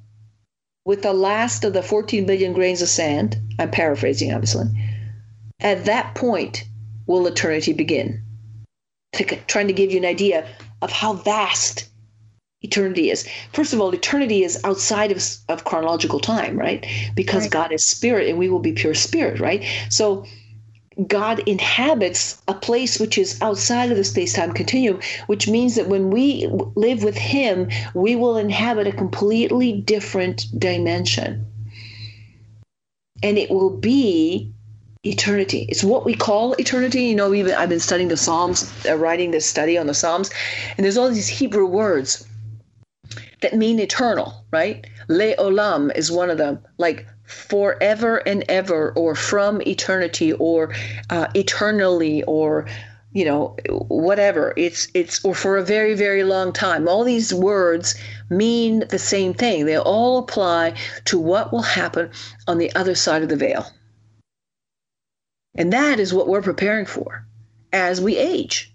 with 0.90 1.04
the 1.04 1.14
last 1.14 1.64
of 1.64 1.74
the 1.74 1.84
14 1.84 2.26
billion 2.26 2.52
grains 2.52 2.82
of 2.82 2.90
sand, 2.90 3.38
I'm 3.60 3.70
paraphrasing 3.70 4.34
obviously, 4.34 4.66
at 5.60 5.86
that 5.86 6.16
point 6.16 6.66
will 7.06 7.28
eternity 7.28 7.74
begin. 7.74 8.24
Trying 9.46 9.68
to 9.68 9.74
give 9.74 9.92
you 9.92 10.00
an 10.00 10.06
idea 10.06 10.48
of 10.82 10.92
how 10.92 11.14
vast 11.14 11.88
eternity 12.64 13.12
is. 13.12 13.30
First 13.54 13.72
of 13.72 13.80
all, 13.80 13.94
eternity 13.94 14.44
is 14.44 14.64
outside 14.64 15.12
of, 15.12 15.24
of 15.48 15.64
chronological 15.64 16.20
time, 16.20 16.58
right? 16.58 16.84
Because 17.14 17.44
right. 17.44 17.52
God 17.52 17.72
is 17.72 17.88
spirit 17.88 18.28
and 18.28 18.40
we 18.40 18.50
will 18.50 18.58
be 18.58 18.74
pure 18.74 18.96
spirit, 18.96 19.40
right? 19.40 19.64
So 19.92 20.26
God 21.08 21.40
inhabits 21.48 22.42
a 22.48 22.54
place 22.54 23.00
which 23.00 23.18
is 23.18 23.42
outside 23.42 23.92
of 23.92 23.98
the 23.98 24.04
space 24.04 24.34
time 24.34 24.54
continuum, 24.54 25.00
which 25.28 25.48
means 25.48 25.76
that 25.76 25.88
when 25.88 26.10
we 26.10 26.48
live 26.76 27.04
with 27.04 27.18
Him, 27.18 27.70
we 27.94 28.16
will 28.16 28.38
inhabit 28.38 28.88
a 28.88 28.92
completely 28.92 29.72
different 29.72 30.46
dimension. 30.58 31.46
And 33.24 33.38
it 33.38 33.50
will 33.50 33.70
be 33.70 34.52
eternity. 35.04 35.66
It's 35.70 35.84
what 35.84 36.06
we 36.06 36.16
call 36.16 36.54
eternity. 36.54 37.04
You 37.04 37.16
know, 37.16 37.30
we've, 37.30 37.48
I've 37.48 37.70
been 37.70 37.80
studying 37.80 38.10
the 38.10 38.18
Psalms, 38.18 38.72
uh, 38.86 38.98
writing 38.98 39.32
this 39.32 39.46
study 39.46 39.78
on 39.78 39.88
the 39.88 39.94
Psalms, 39.94 40.30
and 40.78 40.84
there's 40.84 40.98
all 40.98 41.10
these 41.10 41.28
Hebrew 41.28 41.66
words 41.66 42.26
that 43.42 43.56
mean 43.56 43.80
eternal, 43.80 44.46
right? 44.52 44.86
Le'olam 45.10 45.96
is 45.96 46.12
one 46.12 46.30
of 46.30 46.38
them, 46.38 46.60
like 46.78 47.08
forever 47.30 48.18
and 48.18 48.44
ever, 48.50 48.92
or 48.96 49.16
from 49.16 49.62
eternity, 49.62 50.34
or 50.34 50.74
uh, 51.10 51.28
eternally, 51.36 52.24
or 52.24 52.66
you 53.14 53.24
know 53.24 53.56
whatever. 53.70 54.54
It's 54.58 54.88
it's 54.94 55.24
or 55.24 55.36
for 55.36 55.58
a 55.58 55.64
very 55.64 55.94
very 55.94 56.24
long 56.24 56.52
time. 56.52 56.88
All 56.88 57.04
these 57.04 57.34
words 57.34 57.96
mean 58.30 58.84
the 58.90 59.00
same 59.00 59.34
thing. 59.34 59.66
They 59.66 59.78
all 59.78 60.18
apply 60.18 60.76
to 61.06 61.20
what 61.20 61.54
will 61.54 61.62
happen 61.62 62.12
on 62.48 62.58
the 62.58 62.74
other 62.76 62.96
side 62.96 63.24
of 63.24 63.30
the 63.30 63.36
veil. 63.36 63.66
And 65.56 65.74
that 65.74 66.00
is 66.00 66.14
what 66.14 66.28
we're 66.28 66.42
preparing 66.42 66.86
for 66.86 67.26
as 67.74 68.02
we 68.02 68.18
age 68.18 68.74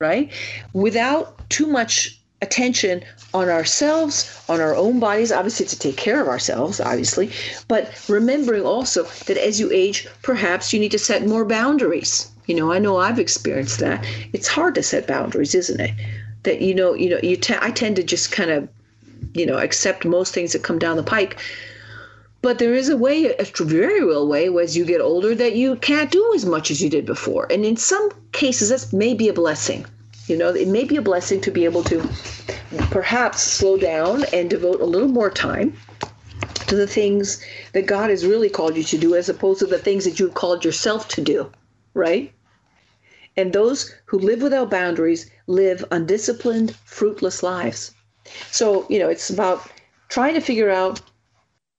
right? 0.00 0.30
Without 0.72 1.48
too 1.48 1.66
much 1.66 2.15
attention 2.42 3.02
on 3.32 3.48
ourselves, 3.48 4.44
on 4.48 4.60
our 4.60 4.74
own 4.74 5.00
bodies, 5.00 5.32
obviously 5.32 5.66
to 5.66 5.78
take 5.78 5.96
care 5.96 6.20
of 6.20 6.28
ourselves, 6.28 6.80
obviously, 6.80 7.30
but 7.68 7.92
remembering 8.08 8.64
also 8.64 9.04
that 9.26 9.38
as 9.38 9.58
you 9.58 9.70
age, 9.72 10.06
perhaps 10.22 10.72
you 10.72 10.80
need 10.80 10.90
to 10.90 10.98
set 10.98 11.26
more 11.26 11.44
boundaries. 11.44 12.30
You 12.46 12.54
know, 12.54 12.72
I 12.72 12.78
know 12.78 12.98
I've 12.98 13.18
experienced 13.18 13.80
that. 13.80 14.04
It's 14.32 14.48
hard 14.48 14.74
to 14.74 14.82
set 14.82 15.06
boundaries, 15.06 15.54
isn't 15.54 15.80
it? 15.80 15.92
That 16.42 16.60
you 16.60 16.74
know, 16.74 16.94
you 16.94 17.10
know, 17.10 17.18
you 17.22 17.38
I 17.60 17.70
tend 17.70 17.96
to 17.96 18.04
just 18.04 18.30
kind 18.30 18.50
of, 18.50 18.68
you 19.34 19.46
know, 19.46 19.58
accept 19.58 20.04
most 20.04 20.32
things 20.32 20.52
that 20.52 20.62
come 20.62 20.78
down 20.78 20.96
the 20.96 21.02
pike. 21.02 21.38
But 22.42 22.58
there 22.58 22.74
is 22.74 22.88
a 22.88 22.96
way, 22.96 23.34
a 23.34 23.44
very 23.58 24.04
real 24.04 24.28
way, 24.28 24.48
as 24.62 24.76
you 24.76 24.84
get 24.84 25.00
older, 25.00 25.34
that 25.34 25.56
you 25.56 25.74
can't 25.76 26.12
do 26.12 26.32
as 26.36 26.44
much 26.44 26.70
as 26.70 26.80
you 26.80 26.88
did 26.88 27.04
before. 27.04 27.50
And 27.50 27.64
in 27.64 27.76
some 27.76 28.10
cases, 28.30 28.68
that's 28.68 28.92
maybe 28.92 29.28
a 29.28 29.32
blessing 29.32 29.84
you 30.28 30.36
know, 30.36 30.48
it 30.48 30.68
may 30.68 30.84
be 30.84 30.96
a 30.96 31.02
blessing 31.02 31.40
to 31.42 31.50
be 31.50 31.64
able 31.64 31.84
to 31.84 32.08
perhaps 32.90 33.42
slow 33.42 33.76
down 33.76 34.24
and 34.32 34.50
devote 34.50 34.80
a 34.80 34.86
little 34.86 35.08
more 35.08 35.30
time 35.30 35.76
to 36.66 36.74
the 36.74 36.86
things 36.86 37.44
that 37.72 37.86
God 37.86 38.10
has 38.10 38.26
really 38.26 38.48
called 38.48 38.76
you 38.76 38.82
to 38.84 38.98
do 38.98 39.14
as 39.14 39.28
opposed 39.28 39.60
to 39.60 39.66
the 39.66 39.78
things 39.78 40.04
that 40.04 40.18
you've 40.18 40.34
called 40.34 40.64
yourself 40.64 41.08
to 41.08 41.22
do, 41.22 41.50
right? 41.94 42.32
And 43.36 43.52
those 43.52 43.94
who 44.06 44.18
live 44.18 44.42
without 44.42 44.70
boundaries 44.70 45.30
live 45.46 45.84
undisciplined, 45.90 46.74
fruitless 46.84 47.42
lives. 47.42 47.92
So, 48.50 48.86
you 48.88 48.98
know, 48.98 49.08
it's 49.08 49.30
about 49.30 49.70
trying 50.08 50.34
to 50.34 50.40
figure 50.40 50.70
out 50.70 51.00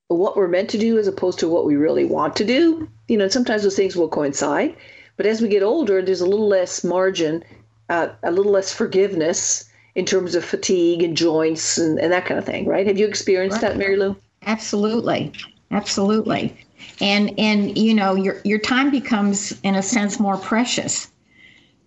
what 0.08 0.38
we're 0.38 0.48
meant 0.48 0.70
to 0.70 0.78
do 0.78 0.98
as 0.98 1.08
opposed 1.08 1.40
to 1.40 1.50
what 1.50 1.66
we 1.66 1.76
really 1.76 2.06
want 2.06 2.36
to 2.38 2.46
do. 2.46 2.88
You 3.10 3.18
know, 3.18 3.28
sometimes 3.28 3.64
those 3.64 3.76
things 3.76 3.96
will 3.96 4.08
coincide. 4.08 4.76
But 5.18 5.26
as 5.26 5.42
we 5.42 5.50
get 5.50 5.64
older, 5.64 6.02
there's 6.02 6.22
a 6.22 6.26
little 6.26 6.48
less 6.48 6.84
margin 6.84 7.44
uh, 7.90 8.10
a 8.24 8.32
little 8.32 8.52
less 8.52 8.74
forgiveness 8.74 9.70
in 9.96 10.06
terms 10.06 10.36
of 10.36 10.46
fatigue 10.46 11.02
and 11.02 11.18
joints 11.18 11.78
and, 11.78 12.00
and 12.00 12.12
that 12.12 12.26
kind 12.26 12.38
of 12.38 12.46
thing, 12.46 12.68
right? 12.68 12.86
Have 12.86 13.00
you 13.00 13.08
experienced 13.08 13.62
right. 13.62 13.70
that, 13.70 13.78
Mary 13.78 13.98
Lou? 13.98 14.16
Absolutely, 14.44 15.32
absolutely. 15.72 16.56
And 17.02 17.38
and 17.40 17.78
you 17.78 17.94
know 17.94 18.16
your 18.16 18.40
your 18.44 18.60
time 18.60 18.92
becomes 18.92 19.60
in 19.62 19.76
a 19.76 19.84
sense 19.84 20.20
more 20.20 20.38
precious 20.38 21.10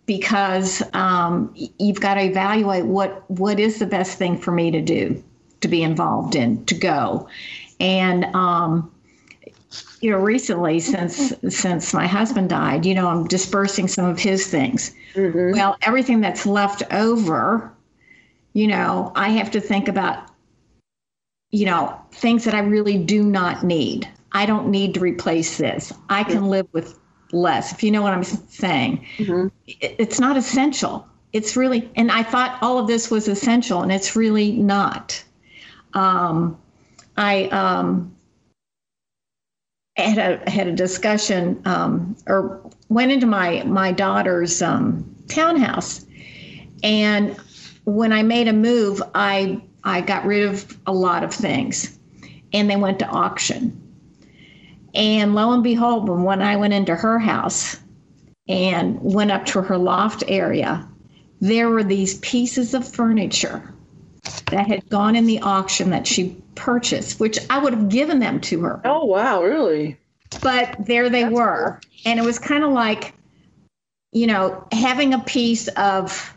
because 0.06 0.82
um, 0.92 1.54
you've 1.78 2.00
got 2.00 2.14
to 2.14 2.22
evaluate 2.22 2.84
what 2.84 3.30
what 3.30 3.60
is 3.60 3.78
the 3.78 3.86
best 3.86 4.18
thing 4.18 4.36
for 4.36 4.50
me 4.50 4.70
to 4.72 4.80
do, 4.80 5.22
to 5.60 5.68
be 5.68 5.82
involved 5.82 6.34
in, 6.34 6.64
to 6.66 6.74
go, 6.74 7.28
and 7.78 8.24
um, 8.34 8.90
you 10.00 10.10
know 10.10 10.18
recently 10.18 10.80
since 10.80 11.32
since 11.48 11.94
my 11.94 12.06
husband 12.06 12.48
died 12.48 12.84
you 12.86 12.94
know 12.94 13.08
i'm 13.08 13.26
dispersing 13.26 13.86
some 13.86 14.06
of 14.06 14.18
his 14.18 14.46
things. 14.46 14.94
Mm-hmm. 15.14 15.52
well 15.52 15.76
everything 15.82 16.20
that's 16.20 16.46
left 16.46 16.82
over 16.92 17.72
you 18.52 18.66
know 18.66 19.12
i 19.14 19.28
have 19.30 19.50
to 19.52 19.60
think 19.60 19.88
about 19.88 20.30
you 21.50 21.66
know 21.66 22.00
things 22.12 22.44
that 22.44 22.54
i 22.54 22.60
really 22.60 22.98
do 22.98 23.22
not 23.22 23.62
need. 23.64 24.08
I 24.32 24.46
don't 24.46 24.68
need 24.68 24.94
to 24.94 25.00
replace 25.00 25.58
this. 25.58 25.92
I 26.08 26.22
can 26.22 26.46
live 26.46 26.68
with 26.72 26.96
less 27.32 27.72
if 27.72 27.82
you 27.82 27.90
know 27.90 28.02
what 28.02 28.12
i'm 28.12 28.24
saying. 28.24 29.04
Mm-hmm. 29.18 29.48
it's 29.66 30.18
not 30.18 30.36
essential. 30.36 31.06
It's 31.32 31.56
really 31.56 31.90
and 31.96 32.10
i 32.10 32.22
thought 32.22 32.58
all 32.62 32.78
of 32.78 32.86
this 32.86 33.10
was 33.10 33.28
essential 33.28 33.82
and 33.82 33.92
it's 33.92 34.16
really 34.16 34.52
not. 34.52 35.22
Um, 35.92 36.56
i 37.16 37.44
um, 37.46 38.14
had 40.00 40.18
a 40.46 40.50
had 40.50 40.66
a 40.66 40.72
discussion 40.72 41.62
um, 41.64 42.16
or 42.26 42.60
went 42.88 43.12
into 43.12 43.26
my 43.26 43.62
my 43.64 43.92
daughter's 43.92 44.62
um, 44.62 45.16
townhouse, 45.28 46.04
and 46.82 47.36
when 47.84 48.12
I 48.12 48.22
made 48.22 48.48
a 48.48 48.52
move, 48.52 49.02
I 49.14 49.60
I 49.84 50.00
got 50.00 50.24
rid 50.24 50.44
of 50.44 50.78
a 50.86 50.92
lot 50.92 51.24
of 51.24 51.32
things, 51.32 51.98
and 52.52 52.68
they 52.68 52.76
went 52.76 52.98
to 53.00 53.06
auction. 53.06 53.76
And 54.94 55.34
lo 55.34 55.52
and 55.52 55.62
behold, 55.62 56.08
when 56.08 56.42
I 56.42 56.56
went 56.56 56.72
into 56.72 56.94
her 56.94 57.18
house 57.18 57.76
and 58.48 58.98
went 59.00 59.30
up 59.30 59.46
to 59.46 59.62
her 59.62 59.78
loft 59.78 60.24
area, 60.26 60.88
there 61.40 61.70
were 61.70 61.84
these 61.84 62.18
pieces 62.18 62.74
of 62.74 62.86
furniture 62.86 63.72
that 64.50 64.66
had 64.66 64.88
gone 64.88 65.16
in 65.16 65.26
the 65.26 65.40
auction 65.40 65.90
that 65.90 66.06
she 66.06 66.42
purchased, 66.70 67.18
which 67.18 67.38
I 67.50 67.58
would 67.58 67.72
have 67.72 67.88
given 67.88 68.20
them 68.20 68.40
to 68.42 68.60
her. 68.60 68.80
Oh, 68.84 69.04
wow, 69.04 69.42
really? 69.42 69.98
But 70.40 70.76
there 70.78 71.10
they 71.10 71.24
That's 71.24 71.34
were. 71.34 71.80
Cool. 71.82 72.12
And 72.12 72.20
it 72.20 72.24
was 72.24 72.38
kind 72.38 72.62
of 72.62 72.70
like, 72.70 73.12
you 74.12 74.28
know, 74.28 74.66
having 74.70 75.14
a 75.14 75.18
piece 75.18 75.68
of 75.68 76.36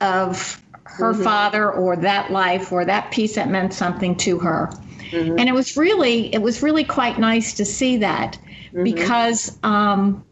of 0.00 0.62
her 0.84 1.12
mm-hmm. 1.12 1.22
father 1.22 1.70
or 1.70 1.96
that 1.96 2.30
life 2.30 2.72
or 2.72 2.84
that 2.84 3.10
piece 3.10 3.34
that 3.34 3.48
meant 3.50 3.74
something 3.74 4.14
to 4.16 4.38
her. 4.38 4.70
Mm-hmm. 5.10 5.38
And 5.38 5.48
it 5.48 5.52
was 5.52 5.76
really 5.76 6.34
it 6.34 6.40
was 6.40 6.62
really 6.62 6.84
quite 6.84 7.18
nice 7.18 7.52
to 7.54 7.64
see 7.66 7.98
that 7.98 8.38
mm-hmm. 8.68 8.82
because 8.82 9.58
um, 9.62 10.24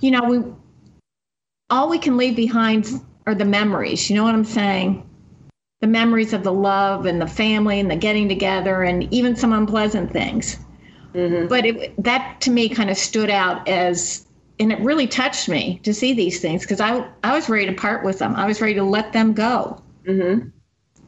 you 0.00 0.10
know, 0.10 0.24
we 0.24 0.42
all 1.70 1.88
we 1.88 1.98
can 1.98 2.18
leave 2.18 2.36
behind 2.36 2.86
are 3.26 3.34
the 3.34 3.46
memories. 3.46 4.10
You 4.10 4.16
know 4.16 4.24
what 4.24 4.34
I'm 4.34 4.44
saying? 4.44 5.08
The 5.84 5.90
memories 5.90 6.32
of 6.32 6.42
the 6.42 6.52
love 6.52 7.04
and 7.04 7.20
the 7.20 7.26
family 7.26 7.78
and 7.78 7.90
the 7.90 7.96
getting 7.96 8.26
together 8.26 8.84
and 8.84 9.12
even 9.12 9.36
some 9.36 9.52
unpleasant 9.52 10.10
things. 10.10 10.58
Mm-hmm. 11.12 11.46
But 11.46 11.66
it, 11.66 12.02
that 12.02 12.40
to 12.40 12.50
me 12.50 12.70
kind 12.70 12.88
of 12.88 12.96
stood 12.96 13.28
out 13.28 13.68
as, 13.68 14.26
and 14.58 14.72
it 14.72 14.80
really 14.80 15.06
touched 15.06 15.46
me 15.46 15.80
to 15.82 15.92
see 15.92 16.14
these 16.14 16.40
things 16.40 16.62
because 16.62 16.80
I, 16.80 17.06
I 17.22 17.34
was 17.34 17.50
ready 17.50 17.66
to 17.66 17.74
part 17.74 18.02
with 18.02 18.18
them. 18.18 18.34
I 18.34 18.46
was 18.46 18.62
ready 18.62 18.72
to 18.76 18.82
let 18.82 19.12
them 19.12 19.34
go. 19.34 19.78
Mm-hmm. 20.06 20.48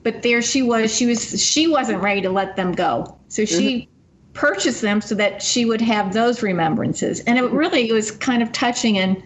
But 0.03 0.23
there 0.23 0.43
she 0.43 0.61
was. 0.61 0.95
She 0.95 1.07
was. 1.07 1.43
She 1.43 1.67
wasn't 1.67 2.03
ready 2.03 2.21
to 2.21 2.31
let 2.31 2.55
them 2.57 2.73
go. 2.73 3.19
So 3.29 3.47
she 3.47 3.81
mm-hmm. 3.81 3.91
purchased 4.35 4.83
them 4.83 5.01
so 5.01 5.15
that 5.15 5.43
she 5.43 5.65
would 5.65 5.81
have 5.81 6.13
those 6.13 6.43
remembrances. 6.43 7.21
And 7.21 7.39
it 7.39 7.51
really 7.51 7.91
was 7.91 8.11
kind 8.11 8.43
of 8.43 8.53
touching 8.53 8.99
and 8.99 9.21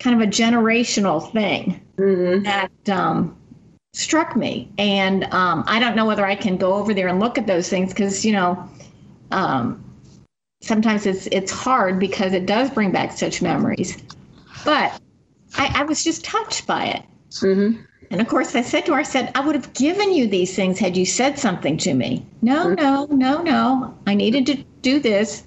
kind 0.00 0.20
of 0.20 0.28
a 0.28 0.30
generational 0.30 1.32
thing 1.32 1.80
mm-hmm. 1.96 2.42
that 2.42 2.88
um, 2.90 3.39
struck 3.92 4.36
me. 4.36 4.70
And 4.78 5.24
um, 5.32 5.64
I 5.66 5.78
don't 5.80 5.96
know 5.96 6.06
whether 6.06 6.24
I 6.26 6.36
can 6.36 6.56
go 6.56 6.74
over 6.74 6.94
there 6.94 7.08
and 7.08 7.20
look 7.20 7.38
at 7.38 7.46
those 7.46 7.68
things 7.68 7.90
because, 7.92 8.24
you 8.24 8.32
know, 8.32 8.68
um, 9.30 9.84
sometimes 10.62 11.06
it's 11.06 11.26
it's 11.32 11.50
hard 11.50 11.98
because 11.98 12.32
it 12.32 12.46
does 12.46 12.70
bring 12.70 12.92
back 12.92 13.12
such 13.12 13.42
memories. 13.42 13.96
But 14.64 15.00
I, 15.56 15.80
I 15.80 15.82
was 15.84 16.04
just 16.04 16.24
touched 16.24 16.66
by 16.66 16.86
it. 16.86 17.02
Mm-hmm. 17.30 17.82
And 18.10 18.20
of 18.20 18.28
course, 18.28 18.54
I 18.56 18.62
said 18.62 18.86
to 18.86 18.92
her, 18.92 18.98
I 18.98 19.04
said, 19.04 19.30
I 19.36 19.40
would 19.40 19.54
have 19.54 19.72
given 19.72 20.12
you 20.12 20.26
these 20.26 20.54
things 20.54 20.78
had 20.78 20.96
you 20.96 21.06
said 21.06 21.38
something 21.38 21.76
to 21.78 21.94
me. 21.94 22.26
No, 22.42 22.66
mm-hmm. 22.66 22.74
no, 22.74 23.06
no, 23.10 23.42
no. 23.42 23.98
I 24.06 24.14
needed 24.14 24.46
to 24.46 24.64
do 24.82 24.98
this. 24.98 25.44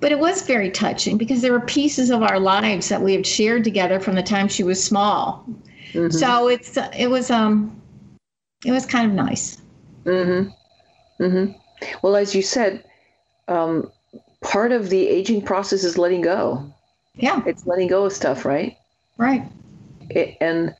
but 0.00 0.12
it 0.12 0.18
was 0.18 0.42
very 0.42 0.70
touching 0.70 1.18
because 1.18 1.42
there 1.42 1.52
were 1.52 1.60
pieces 1.60 2.10
of 2.10 2.22
our 2.22 2.40
lives 2.40 2.88
that 2.88 3.02
we 3.02 3.12
had 3.12 3.26
shared 3.26 3.64
together 3.64 4.00
from 4.00 4.14
the 4.14 4.22
time 4.22 4.48
she 4.48 4.62
was 4.64 4.82
small. 4.82 5.44
Mm-hmm. 5.92 6.10
So 6.10 6.48
it's 6.48 6.76
it 6.96 7.08
was 7.08 7.30
um 7.30 7.80
it 8.64 8.72
was 8.72 8.86
kind 8.86 9.10
of 9.10 9.12
nice. 9.12 9.60
Mhm. 10.04 10.52
Mhm. 11.18 11.54
Well, 12.02 12.16
as 12.16 12.34
you 12.34 12.42
said, 12.42 12.84
um, 13.48 13.90
part 14.40 14.72
of 14.72 14.90
the 14.90 15.08
aging 15.08 15.42
process 15.42 15.84
is 15.84 15.98
letting 15.98 16.20
go. 16.22 16.72
Yeah. 17.16 17.42
It's 17.46 17.66
letting 17.66 17.88
go 17.88 18.04
of 18.04 18.12
stuff, 18.12 18.44
right? 18.44 18.76
Right. 19.18 19.44
It, 20.08 20.36
and 20.40 20.74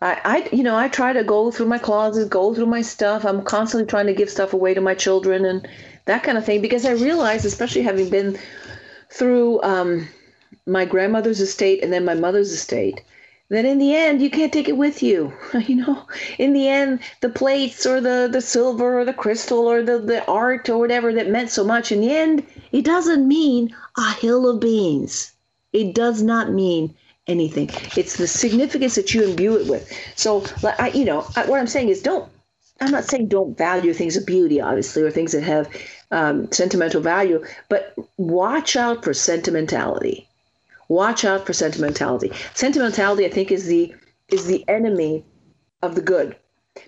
I, 0.00 0.20
I, 0.24 0.48
you 0.54 0.62
know, 0.62 0.76
I 0.76 0.88
try 0.88 1.12
to 1.12 1.24
go 1.24 1.50
through 1.50 1.66
my 1.66 1.78
closet, 1.78 2.30
go 2.30 2.54
through 2.54 2.66
my 2.66 2.82
stuff. 2.82 3.24
I'm 3.24 3.42
constantly 3.42 3.86
trying 3.86 4.06
to 4.06 4.14
give 4.14 4.30
stuff 4.30 4.52
away 4.52 4.74
to 4.74 4.80
my 4.80 4.94
children 4.94 5.44
and 5.44 5.66
that 6.06 6.22
kind 6.22 6.36
of 6.36 6.44
thing 6.44 6.60
because 6.60 6.84
I 6.84 6.92
realize, 6.92 7.44
especially 7.44 7.82
having 7.82 8.10
been 8.10 8.38
through 9.10 9.62
um, 9.62 10.08
my 10.66 10.84
grandmother's 10.84 11.40
estate 11.40 11.82
and 11.82 11.92
then 11.92 12.04
my 12.04 12.14
mother's 12.14 12.52
estate, 12.52 13.02
that 13.50 13.64
in 13.64 13.78
the 13.78 13.94
end 13.94 14.22
you 14.22 14.30
can't 14.30 14.52
take 14.52 14.68
it 14.68 14.76
with 14.76 15.02
you. 15.02 15.32
You 15.68 15.76
know, 15.76 16.06
in 16.38 16.52
the 16.52 16.68
end, 16.68 17.00
the 17.20 17.28
plates 17.28 17.86
or 17.86 18.00
the 18.00 18.28
the 18.30 18.40
silver 18.40 18.98
or 18.98 19.04
the 19.04 19.12
crystal 19.12 19.66
or 19.70 19.82
the 19.82 19.98
the 19.98 20.24
art 20.26 20.68
or 20.68 20.78
whatever 20.78 21.12
that 21.12 21.30
meant 21.30 21.50
so 21.50 21.64
much. 21.64 21.92
In 21.92 22.00
the 22.00 22.14
end, 22.14 22.46
it 22.72 22.84
doesn't 22.84 23.26
mean 23.26 23.74
a 23.96 24.12
hill 24.12 24.48
of 24.48 24.60
beans. 24.60 25.32
It 25.72 25.94
does 25.94 26.22
not 26.22 26.52
mean 26.52 26.94
anything. 27.26 27.70
It's 27.96 28.16
the 28.16 28.26
significance 28.26 28.94
that 28.94 29.14
you 29.14 29.24
imbue 29.24 29.56
it 29.56 29.66
with. 29.68 29.90
So, 30.16 30.44
like 30.62 30.78
I, 30.80 30.88
you 30.88 31.04
know, 31.04 31.26
I, 31.36 31.46
what 31.46 31.60
I'm 31.60 31.66
saying 31.66 31.88
is 31.88 32.02
don't. 32.02 32.30
I'm 32.80 32.90
not 32.90 33.04
saying 33.04 33.28
don't 33.28 33.56
value 33.56 33.94
things 33.94 34.16
of 34.16 34.26
beauty, 34.26 34.60
obviously, 34.60 35.02
or 35.02 35.10
things 35.10 35.32
that 35.32 35.44
have 35.44 35.68
um, 36.10 36.50
sentimental 36.50 37.00
value, 37.00 37.44
but 37.68 37.94
watch 38.16 38.76
out 38.76 39.04
for 39.04 39.14
sentimentality. 39.14 40.28
Watch 40.88 41.24
out 41.24 41.46
for 41.46 41.52
sentimentality. 41.52 42.32
Sentimentality, 42.54 43.24
I 43.24 43.30
think, 43.30 43.50
is 43.50 43.66
the 43.66 43.94
is 44.28 44.46
the 44.46 44.64
enemy 44.68 45.24
of 45.82 45.94
the 45.94 46.02
good, 46.02 46.36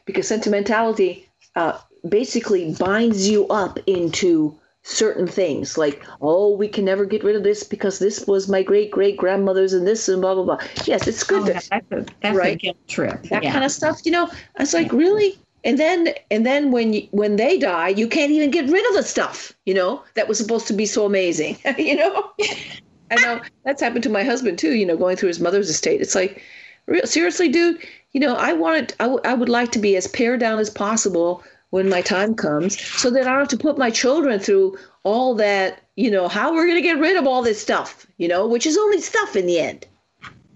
because 0.04 0.26
sentimentality 0.26 1.28
uh, 1.54 1.78
basically 2.08 2.74
binds 2.74 3.28
you 3.28 3.46
up 3.48 3.78
into 3.86 4.58
certain 4.86 5.26
things. 5.26 5.76
Like 5.76 6.04
oh 6.20 6.54
we 6.56 6.68
can 6.68 6.84
never 6.84 7.04
get 7.04 7.24
rid 7.24 7.36
of 7.36 7.42
this 7.42 7.64
because 7.64 7.98
this 7.98 8.26
was 8.26 8.48
my 8.48 8.62
great 8.62 8.90
great 8.90 9.16
grandmother's 9.16 9.72
and 9.72 9.86
this 9.86 10.08
and 10.08 10.22
blah 10.22 10.34
blah 10.34 10.44
blah. 10.44 10.58
Yes 10.84 11.06
it's 11.06 11.24
good. 11.24 11.42
Oh, 11.42 11.52
that's 11.52 11.68
a, 11.72 12.06
that's 12.22 12.36
right? 12.36 12.54
a 12.54 12.56
guilt 12.56 12.88
trip. 12.88 13.22
That 13.24 13.42
yeah. 13.42 13.52
kind 13.52 13.64
of 13.64 13.72
stuff 13.72 14.00
you 14.04 14.12
know 14.12 14.30
it's 14.58 14.72
like 14.72 14.92
really? 14.92 15.38
And 15.64 15.78
then 15.80 16.10
and 16.30 16.46
then 16.46 16.70
when 16.70 16.92
you, 16.92 17.08
when 17.10 17.34
they 17.34 17.58
die 17.58 17.88
you 17.88 18.06
can't 18.06 18.30
even 18.30 18.52
get 18.52 18.70
rid 18.70 18.88
of 18.88 18.94
the 18.94 19.02
stuff 19.02 19.52
you 19.66 19.74
know 19.74 20.04
that 20.14 20.28
was 20.28 20.38
supposed 20.38 20.68
to 20.68 20.72
be 20.72 20.86
so 20.86 21.04
amazing 21.04 21.58
you 21.78 21.96
know 21.96 22.30
i 23.10 23.16
know 23.16 23.40
that's 23.64 23.82
happened 23.82 24.02
to 24.02 24.10
my 24.10 24.22
husband 24.22 24.58
too 24.58 24.74
you 24.74 24.86
know 24.86 24.96
going 24.96 25.16
through 25.16 25.28
his 25.28 25.40
mother's 25.40 25.70
estate 25.70 26.00
it's 26.00 26.14
like 26.14 26.42
real, 26.86 27.06
seriously 27.06 27.48
dude 27.48 27.78
you 28.12 28.20
know 28.20 28.34
i 28.36 28.52
wanted 28.52 28.94
I, 29.00 29.04
w- 29.04 29.20
I 29.24 29.34
would 29.34 29.48
like 29.48 29.72
to 29.72 29.78
be 29.78 29.96
as 29.96 30.06
pared 30.06 30.40
down 30.40 30.58
as 30.58 30.70
possible 30.70 31.42
when 31.70 31.88
my 31.88 32.00
time 32.00 32.34
comes 32.34 32.80
so 32.80 33.10
that 33.10 33.22
I 33.22 33.30
don't 33.30 33.40
have 33.40 33.48
to 33.48 33.56
put 33.56 33.76
my 33.76 33.90
children 33.90 34.38
through 34.38 34.78
all 35.02 35.34
that, 35.34 35.82
you 35.96 36.10
know, 36.10 36.28
how 36.28 36.54
we're 36.54 36.66
going 36.66 36.78
to 36.78 36.82
get 36.82 36.98
rid 36.98 37.16
of 37.16 37.26
all 37.26 37.42
this 37.42 37.60
stuff, 37.60 38.06
you 38.18 38.28
know, 38.28 38.46
which 38.46 38.66
is 38.66 38.78
only 38.78 39.00
stuff 39.00 39.36
in 39.36 39.46
the 39.46 39.58
end. 39.58 39.86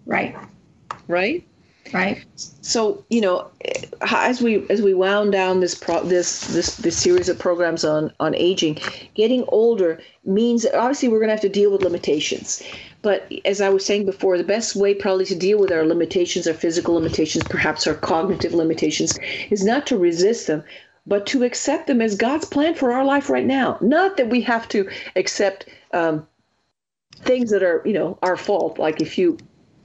Right. 0.06 0.36
Right? 1.08 1.46
Right. 1.92 2.24
So, 2.60 3.04
you 3.10 3.20
know, 3.20 3.50
as 4.02 4.40
we 4.40 4.68
as 4.70 4.80
we 4.82 4.94
wound 4.94 5.32
down 5.32 5.60
this 5.60 5.74
pro, 5.74 6.02
this 6.02 6.46
this 6.48 6.76
this 6.76 6.96
series 6.96 7.28
of 7.28 7.38
programs 7.38 7.84
on 7.84 8.12
on 8.20 8.34
aging, 8.34 8.78
getting 9.14 9.44
older 9.48 10.00
means 10.24 10.66
obviously 10.66 11.08
we're 11.08 11.18
going 11.18 11.28
to 11.28 11.34
have 11.34 11.40
to 11.40 11.48
deal 11.48 11.70
with 11.70 11.82
limitations. 11.82 12.62
But 13.02 13.32
as 13.44 13.60
I 13.60 13.70
was 13.70 13.84
saying 13.84 14.04
before, 14.04 14.36
the 14.36 14.44
best 14.44 14.76
way 14.76 14.94
probably 14.94 15.24
to 15.26 15.34
deal 15.34 15.58
with 15.58 15.72
our 15.72 15.84
limitations, 15.86 16.46
our 16.46 16.54
physical 16.54 16.94
limitations, 16.94 17.44
perhaps 17.44 17.86
our 17.86 17.94
cognitive 17.94 18.52
limitations, 18.52 19.18
is 19.50 19.64
not 19.64 19.86
to 19.86 19.96
resist 19.96 20.46
them, 20.46 20.62
but 21.06 21.26
to 21.26 21.42
accept 21.42 21.86
them 21.86 22.02
as 22.02 22.14
God's 22.14 22.44
plan 22.44 22.74
for 22.74 22.92
our 22.92 23.04
life 23.04 23.30
right 23.30 23.46
now. 23.46 23.78
Not 23.80 24.16
that 24.18 24.28
we 24.28 24.42
have 24.42 24.68
to 24.68 24.88
accept 25.16 25.66
um, 25.92 26.26
things 27.22 27.50
that 27.50 27.62
are, 27.62 27.82
you 27.86 27.94
know, 27.94 28.18
our 28.22 28.36
fault. 28.36 28.78
Like 28.78 29.00
if 29.00 29.16
you, 29.16 29.38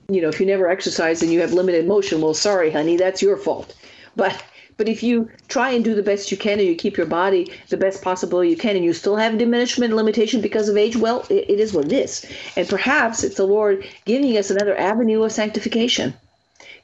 you 0.10 0.22
know, 0.22 0.30
if 0.30 0.40
you 0.40 0.46
never 0.46 0.70
exercise 0.70 1.22
and 1.22 1.32
you 1.32 1.42
have 1.42 1.54
limited 1.54 1.88
motion, 1.88 2.22
well, 2.22 2.34
sorry, 2.34 2.72
honey, 2.72 2.98
that's 2.98 3.22
your 3.22 3.38
fault. 3.38 3.76
But 4.16 4.44
but 4.78 4.90
if 4.90 5.04
you 5.04 5.30
try 5.48 5.70
and 5.70 5.86
do 5.86 5.96
the 5.96 6.04
best 6.04 6.32
you 6.32 6.38
can 6.38 6.60
and 6.60 6.68
you 6.68 6.76
keep 6.76 6.98
your 6.98 7.06
body 7.06 7.50
the 7.70 7.78
best 7.78 8.02
possible 8.02 8.44
you 8.44 8.58
can 8.58 8.76
and 8.76 8.84
you 8.84 8.92
still 8.92 9.16
have 9.16 9.38
diminishment 9.38 9.94
limitation 9.94 10.42
because 10.42 10.68
of 10.68 10.76
age, 10.76 10.98
well, 10.98 11.26
it, 11.30 11.50
it 11.50 11.60
is 11.62 11.74
what 11.74 11.86
it 11.86 11.94
is. 11.94 12.26
And 12.58 12.68
perhaps 12.68 13.24
it's 13.24 13.38
the 13.38 13.48
Lord 13.48 13.88
giving 14.04 14.38
us 14.38 14.52
another 14.52 14.78
avenue 14.78 15.24
of 15.24 15.32
sanctification, 15.32 16.14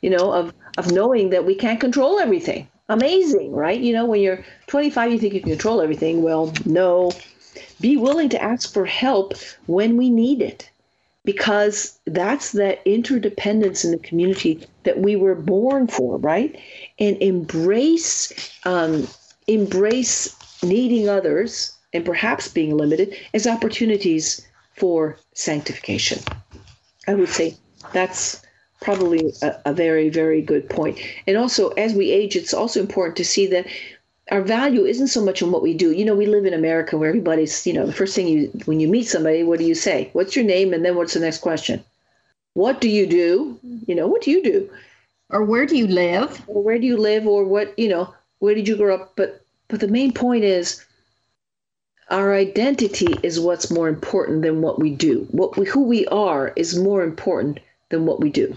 you 0.01 0.09
know, 0.09 0.31
of, 0.31 0.53
of 0.77 0.93
knowing 0.93 1.31
that 1.31 1.45
we 1.45 1.53
can't 1.53 1.81
control 1.81 2.17
everything 2.17 2.69
amazing, 2.91 3.53
right? 3.53 3.79
You 3.79 3.93
know, 3.93 4.05
when 4.05 4.21
you're 4.21 4.43
25, 4.67 5.11
you 5.11 5.19
think 5.19 5.33
you 5.33 5.39
can 5.39 5.49
control 5.49 5.81
everything. 5.81 6.21
Well, 6.21 6.53
no. 6.65 7.11
Be 7.79 7.97
willing 7.97 8.29
to 8.29 8.41
ask 8.41 8.71
for 8.71 8.85
help 8.85 9.33
when 9.65 9.97
we 9.97 10.09
need 10.09 10.41
it 10.41 10.69
because 11.31 11.97
that's 12.05 12.51
that 12.51 12.81
interdependence 12.85 13.85
in 13.85 13.91
the 13.91 13.97
community 13.99 14.67
that 14.83 14.99
we 14.99 15.15
were 15.15 15.35
born 15.35 15.87
for, 15.87 16.17
right? 16.17 16.59
And 16.99 17.15
embrace 17.21 18.51
um, 18.65 19.07
embrace 19.47 20.35
needing 20.61 21.07
others 21.07 21.71
and 21.93 22.03
perhaps 22.03 22.49
being 22.49 22.75
limited 22.75 23.15
as 23.33 23.47
opportunities 23.47 24.45
for 24.75 25.17
sanctification. 25.33 26.19
I 27.07 27.13
would 27.13 27.29
say 27.29 27.55
that's 27.93 28.41
probably 28.81 29.31
a, 29.41 29.55
a 29.67 29.73
very, 29.73 30.09
very 30.09 30.41
good 30.41 30.69
point. 30.69 30.99
And 31.27 31.37
also, 31.37 31.69
as 31.69 31.93
we 31.93 32.11
age, 32.11 32.35
it's 32.35 32.53
also 32.53 32.81
important 32.81 33.15
to 33.17 33.25
see 33.25 33.47
that 33.47 33.67
our 34.31 34.41
value 34.41 34.85
isn't 34.85 35.09
so 35.09 35.23
much 35.23 35.41
in 35.41 35.51
what 35.51 35.61
we 35.61 35.73
do. 35.73 35.91
You 35.91 36.05
know, 36.05 36.15
we 36.15 36.25
live 36.25 36.45
in 36.45 36.53
America 36.53 36.97
where 36.97 37.09
everybody's, 37.09 37.67
you 37.67 37.73
know, 37.73 37.85
the 37.85 37.91
first 37.91 38.15
thing 38.15 38.27
you, 38.27 38.47
when 38.63 38.79
you 38.79 38.87
meet 38.87 39.03
somebody, 39.03 39.43
what 39.43 39.59
do 39.59 39.65
you 39.65 39.75
say? 39.75 40.09
What's 40.13 40.37
your 40.37 40.45
name? 40.45 40.73
And 40.73 40.85
then 40.85 40.95
what's 40.95 41.13
the 41.13 41.19
next 41.19 41.39
question? 41.39 41.83
What 42.53 42.79
do 42.79 42.89
you 42.89 43.05
do? 43.05 43.59
You 43.87 43.95
know, 43.95 44.07
what 44.07 44.21
do 44.21 44.31
you 44.31 44.41
do? 44.41 44.69
Or 45.29 45.43
where 45.43 45.65
do 45.65 45.77
you 45.77 45.85
live? 45.85 46.41
Or 46.47 46.63
where 46.63 46.79
do 46.79 46.87
you 46.87 46.95
live? 46.97 47.27
Or 47.27 47.43
what, 47.43 47.77
you 47.77 47.89
know, 47.89 48.13
where 48.39 48.55
did 48.55 48.69
you 48.69 48.77
grow 48.77 48.95
up? 48.95 49.13
But, 49.17 49.43
but 49.67 49.81
the 49.81 49.89
main 49.89 50.13
point 50.13 50.45
is 50.45 50.83
our 52.09 52.33
identity 52.33 53.13
is 53.23 53.39
what's 53.39 53.69
more 53.69 53.89
important 53.89 54.43
than 54.43 54.61
what 54.61 54.79
we 54.79 54.91
do. 54.91 55.27
What 55.31 55.57
we, 55.57 55.65
who 55.65 55.83
we 55.83 56.05
are 56.07 56.53
is 56.55 56.79
more 56.79 57.03
important 57.03 57.59
than 57.89 58.05
what 58.05 58.21
we 58.21 58.29
do. 58.29 58.55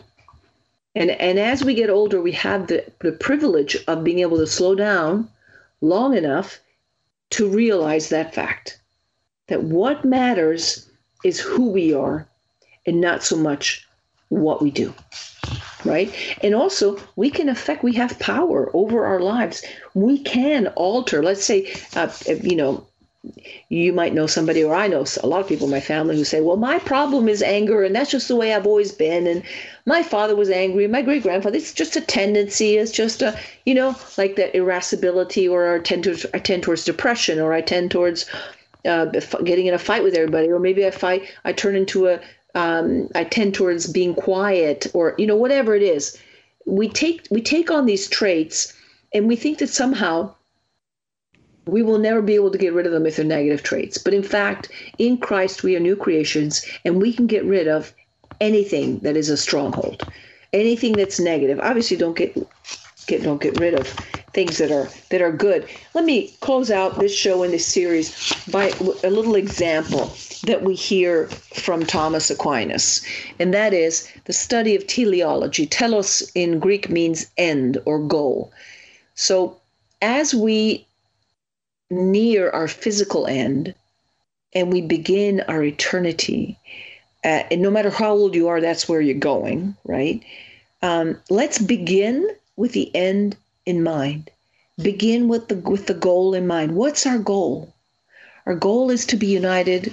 And, 0.94 1.10
and 1.10 1.40
as 1.40 1.64
we 1.64 1.74
get 1.74 1.90
older, 1.90 2.20
we 2.20 2.32
have 2.32 2.68
the, 2.68 2.84
the 3.00 3.12
privilege 3.12 3.76
of 3.88 4.04
being 4.04 4.20
able 4.20 4.38
to 4.38 4.46
slow 4.46 4.76
down 4.76 5.28
long 5.84 6.16
enough 6.16 6.60
to 7.30 7.48
realize 7.48 8.08
that 8.08 8.34
fact 8.34 8.80
that 9.48 9.62
what 9.62 10.04
matters 10.04 10.90
is 11.24 11.38
who 11.40 11.70
we 11.70 11.92
are 11.92 12.28
and 12.86 13.00
not 13.00 13.22
so 13.22 13.36
much 13.36 13.86
what 14.28 14.62
we 14.62 14.70
do 14.70 14.92
right? 15.84 16.12
And 16.42 16.54
also 16.54 16.98
we 17.16 17.30
can 17.30 17.48
affect 17.48 17.82
we 17.82 17.92
have 17.94 18.18
power 18.18 18.70
over 18.74 19.04
our 19.04 19.20
lives. 19.20 19.62
We 19.94 20.18
can 20.18 20.68
alter 20.68 21.22
let's 21.22 21.44
say 21.44 21.72
uh, 21.94 22.10
you 22.42 22.56
know 22.56 22.86
you 23.68 23.92
might 23.92 24.12
know 24.14 24.26
somebody, 24.26 24.62
or 24.62 24.74
I 24.74 24.86
know 24.86 25.04
a 25.22 25.26
lot 25.26 25.40
of 25.40 25.48
people 25.48 25.66
in 25.66 25.70
my 25.70 25.80
family 25.80 26.16
who 26.16 26.24
say, 26.24 26.40
Well, 26.40 26.56
my 26.56 26.78
problem 26.78 27.28
is 27.28 27.42
anger, 27.42 27.82
and 27.82 27.94
that's 27.94 28.10
just 28.10 28.28
the 28.28 28.36
way 28.36 28.52
I've 28.52 28.66
always 28.66 28.92
been. 28.92 29.26
And 29.26 29.42
my 29.86 30.02
father 30.02 30.36
was 30.36 30.50
angry, 30.50 30.86
my 30.86 31.02
great 31.02 31.22
grandfather, 31.22 31.56
it's 31.56 31.72
just 31.72 31.96
a 31.96 32.00
tendency, 32.00 32.76
it's 32.76 32.92
just 32.92 33.22
a, 33.22 33.38
you 33.64 33.74
know, 33.74 33.96
like 34.18 34.36
that 34.36 34.54
irascibility, 34.54 35.48
or 35.48 35.76
I 35.76 35.78
tend, 35.80 36.04
to, 36.04 36.30
I 36.34 36.38
tend 36.38 36.62
towards 36.62 36.84
depression, 36.84 37.40
or 37.40 37.52
I 37.52 37.62
tend 37.62 37.90
towards 37.90 38.26
uh, 38.84 39.06
getting 39.06 39.66
in 39.66 39.74
a 39.74 39.78
fight 39.78 40.02
with 40.02 40.14
everybody, 40.14 40.48
or 40.48 40.58
maybe 40.58 40.86
I 40.86 40.90
fight, 40.90 41.28
I 41.44 41.52
turn 41.52 41.76
into 41.76 42.08
a, 42.08 42.20
um, 42.54 43.08
I 43.14 43.24
tend 43.24 43.54
towards 43.54 43.86
being 43.86 44.14
quiet, 44.14 44.86
or, 44.92 45.14
you 45.18 45.26
know, 45.26 45.36
whatever 45.36 45.74
it 45.74 45.82
is. 45.82 46.18
We 46.66 46.88
take, 46.88 47.26
we 47.30 47.42
take 47.42 47.70
on 47.70 47.86
these 47.86 48.08
traits, 48.08 48.74
and 49.12 49.28
we 49.28 49.36
think 49.36 49.58
that 49.58 49.68
somehow 49.68 50.34
we 51.66 51.82
will 51.82 51.98
never 51.98 52.22
be 52.22 52.34
able 52.34 52.50
to 52.50 52.58
get 52.58 52.72
rid 52.72 52.86
of 52.86 52.92
them 52.92 53.06
if 53.06 53.16
they're 53.16 53.24
negative 53.24 53.62
traits. 53.62 53.98
But 53.98 54.14
in 54.14 54.22
fact, 54.22 54.68
in 54.98 55.18
Christ, 55.18 55.62
we 55.62 55.76
are 55.76 55.80
new 55.80 55.96
creations 55.96 56.64
and 56.84 57.00
we 57.00 57.12
can 57.12 57.26
get 57.26 57.44
rid 57.44 57.68
of 57.68 57.92
anything 58.40 58.98
that 59.00 59.16
is 59.16 59.30
a 59.30 59.36
stronghold, 59.36 60.06
anything 60.52 60.92
that's 60.92 61.20
negative. 61.20 61.60
Obviously, 61.60 61.96
don't 61.96 62.16
get 62.16 62.36
get 63.06 63.22
don't 63.22 63.42
get 63.42 63.58
rid 63.60 63.74
of 63.74 63.86
things 64.32 64.58
that 64.58 64.70
are 64.70 64.88
that 65.10 65.22
are 65.22 65.32
good. 65.32 65.68
Let 65.94 66.04
me 66.04 66.34
close 66.40 66.70
out 66.70 66.98
this 66.98 67.14
show 67.14 67.42
in 67.42 67.50
this 67.50 67.66
series 67.66 68.34
by 68.50 68.68
a 69.02 69.10
little 69.10 69.36
example 69.36 70.12
that 70.44 70.62
we 70.62 70.74
hear 70.74 71.28
from 71.28 71.86
Thomas 71.86 72.30
Aquinas, 72.30 73.04
and 73.38 73.54
that 73.54 73.72
is 73.72 74.08
the 74.24 74.32
study 74.32 74.74
of 74.74 74.86
teleology. 74.86 75.66
Telos 75.66 76.30
in 76.34 76.58
Greek 76.58 76.90
means 76.90 77.30
end 77.38 77.78
or 77.84 77.98
goal. 77.98 78.52
So 79.14 79.60
as 80.02 80.34
we 80.34 80.86
near 81.90 82.50
our 82.50 82.68
physical 82.68 83.26
end 83.26 83.74
and 84.54 84.72
we 84.72 84.80
begin 84.80 85.40
our 85.48 85.62
eternity, 85.62 86.58
uh, 87.24 87.42
and 87.50 87.60
no 87.60 87.70
matter 87.70 87.90
how 87.90 88.12
old 88.12 88.34
you 88.34 88.48
are, 88.48 88.60
that's 88.60 88.88
where 88.88 89.00
you're 89.00 89.18
going, 89.18 89.76
right? 89.84 90.22
Um, 90.82 91.18
let's 91.30 91.58
begin 91.58 92.28
with 92.56 92.72
the 92.72 92.94
end 92.94 93.36
in 93.66 93.82
mind. 93.82 94.30
Begin 94.80 95.28
with 95.28 95.48
the 95.48 95.56
with 95.56 95.86
the 95.86 95.94
goal 95.94 96.34
in 96.34 96.46
mind. 96.46 96.74
What's 96.74 97.06
our 97.06 97.18
goal? 97.18 97.72
Our 98.46 98.54
goal 98.54 98.90
is 98.90 99.06
to 99.06 99.16
be 99.16 99.26
united 99.26 99.92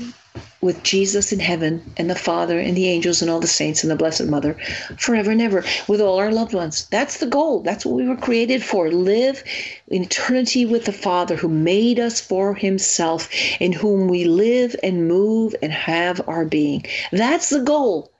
with 0.61 0.83
Jesus 0.83 1.31
in 1.31 1.39
heaven 1.39 1.81
and 1.97 2.09
the 2.09 2.15
Father 2.15 2.59
and 2.59 2.77
the 2.77 2.87
angels 2.87 3.21
and 3.21 3.31
all 3.31 3.39
the 3.39 3.47
saints 3.47 3.83
and 3.83 3.91
the 3.91 3.95
Blessed 3.95 4.25
Mother 4.25 4.53
forever 4.97 5.31
and 5.31 5.41
ever 5.41 5.63
with 5.87 5.99
all 5.99 6.19
our 6.19 6.31
loved 6.31 6.53
ones. 6.53 6.87
That's 6.91 7.17
the 7.17 7.25
goal. 7.25 7.61
That's 7.61 7.85
what 7.85 7.95
we 7.95 8.07
were 8.07 8.15
created 8.15 8.63
for. 8.63 8.91
Live 8.91 9.43
in 9.87 10.03
eternity 10.03 10.65
with 10.65 10.85
the 10.85 10.93
Father 10.93 11.35
who 11.35 11.49
made 11.49 11.99
us 11.99 12.21
for 12.21 12.53
himself, 12.53 13.29
in 13.59 13.71
whom 13.71 14.07
we 14.07 14.25
live 14.25 14.75
and 14.83 15.07
move 15.07 15.55
and 15.61 15.71
have 15.71 16.27
our 16.27 16.45
being. 16.45 16.85
That's 17.11 17.49
the 17.49 17.61
goal. 17.61 18.11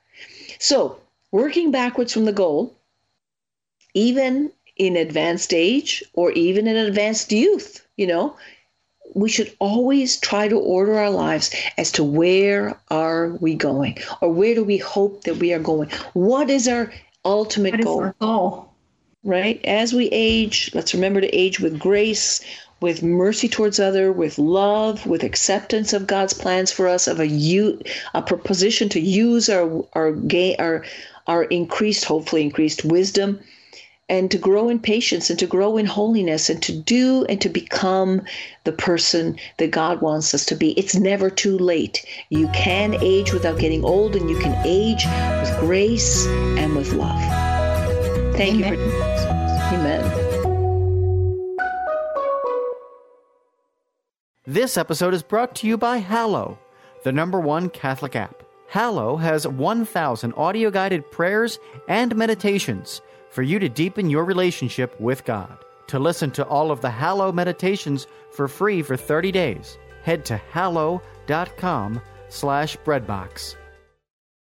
So, 0.58 0.98
working 1.30 1.70
backwards 1.70 2.12
from 2.12 2.24
the 2.24 2.32
goal, 2.32 2.74
even 3.94 4.50
in 4.76 4.96
advanced 4.96 5.52
age 5.54 6.02
or 6.12 6.32
even 6.32 6.66
in 6.66 6.76
advanced 6.76 7.30
youth, 7.30 7.86
you 7.96 8.06
know, 8.06 8.36
we 9.14 9.28
should 9.28 9.54
always 9.58 10.16
try 10.18 10.48
to 10.48 10.58
order 10.58 10.98
our 10.98 11.10
lives 11.10 11.54
as 11.76 11.92
to 11.92 12.04
where 12.04 12.78
are 12.90 13.28
we 13.40 13.54
going 13.54 13.98
or 14.20 14.32
where 14.32 14.54
do 14.54 14.64
we 14.64 14.78
hope 14.78 15.24
that 15.24 15.36
we 15.36 15.52
are 15.52 15.58
going? 15.58 15.90
What 16.12 16.50
is 16.50 16.68
our 16.68 16.92
ultimate 17.24 17.80
is 17.80 17.84
goal? 17.84 18.00
our 18.00 18.14
goal? 18.20 18.72
right? 19.24 19.60
As 19.64 19.92
we 19.92 20.08
age 20.10 20.70
let's 20.74 20.94
remember 20.94 21.20
to 21.20 21.28
age 21.28 21.60
with 21.60 21.78
grace 21.78 22.40
with 22.80 23.02
mercy 23.02 23.48
towards 23.48 23.78
other 23.78 24.10
with 24.10 24.38
love 24.38 25.06
with 25.06 25.22
acceptance 25.22 25.92
of 25.92 26.06
god's 26.08 26.34
plans 26.34 26.72
for 26.72 26.88
us 26.88 27.06
of 27.06 27.20
a 27.20 27.26
u 27.28 27.80
a 28.12 28.20
proposition 28.20 28.88
to 28.88 29.00
use 29.00 29.48
our 29.48 29.84
our 29.92 30.10
gain 30.12 30.56
our 30.58 30.84
our 31.28 31.44
increased 31.44 32.04
hopefully 32.04 32.42
increased 32.42 32.84
wisdom 32.84 33.38
and 34.08 34.30
to 34.30 34.38
grow 34.38 34.68
in 34.68 34.78
patience 34.78 35.30
and 35.30 35.38
to 35.38 35.46
grow 35.46 35.76
in 35.76 35.86
holiness 35.86 36.50
and 36.50 36.62
to 36.62 36.72
do 36.72 37.24
and 37.28 37.40
to 37.40 37.48
become 37.48 38.22
the 38.64 38.72
person 38.72 39.36
that 39.58 39.70
God 39.70 40.00
wants 40.02 40.34
us 40.34 40.44
to 40.46 40.54
be. 40.54 40.72
It's 40.72 40.94
never 40.94 41.30
too 41.30 41.56
late. 41.58 42.04
You 42.28 42.48
can 42.48 42.94
age 43.00 43.32
without 43.32 43.58
getting 43.58 43.84
old, 43.84 44.16
and 44.16 44.28
you 44.28 44.38
can 44.38 44.60
age 44.66 45.04
with 45.40 45.60
grace 45.60 46.26
and 46.26 46.76
with 46.76 46.92
love. 46.92 47.20
Thank 48.36 48.58
you 48.58 48.64
Amen. 48.64 48.90
for 48.90 49.12
Amen. 49.74 50.32
This 54.46 54.76
episode 54.76 55.14
is 55.14 55.22
brought 55.22 55.54
to 55.56 55.66
you 55.66 55.78
by 55.78 55.98
Hallow, 55.98 56.58
the 57.04 57.12
number 57.12 57.40
one 57.40 57.70
Catholic 57.70 58.16
app. 58.16 58.42
Hallow 58.68 59.16
has 59.16 59.46
1,000 59.46 60.32
audio 60.34 60.70
guided 60.70 61.10
prayers 61.10 61.58
and 61.88 62.16
meditations 62.16 63.00
for 63.32 63.42
you 63.42 63.58
to 63.58 63.68
deepen 63.68 64.10
your 64.10 64.24
relationship 64.24 64.94
with 65.00 65.24
God. 65.24 65.56
To 65.88 65.98
listen 65.98 66.30
to 66.32 66.44
all 66.44 66.70
of 66.70 66.82
the 66.82 66.90
Hallow 66.90 67.32
meditations 67.32 68.06
for 68.30 68.46
free 68.46 68.82
for 68.82 68.96
30 68.96 69.32
days, 69.32 69.78
head 70.02 70.24
to 70.26 70.36
hallow.com 70.36 72.00
slash 72.28 72.76
breadbox. 72.84 73.56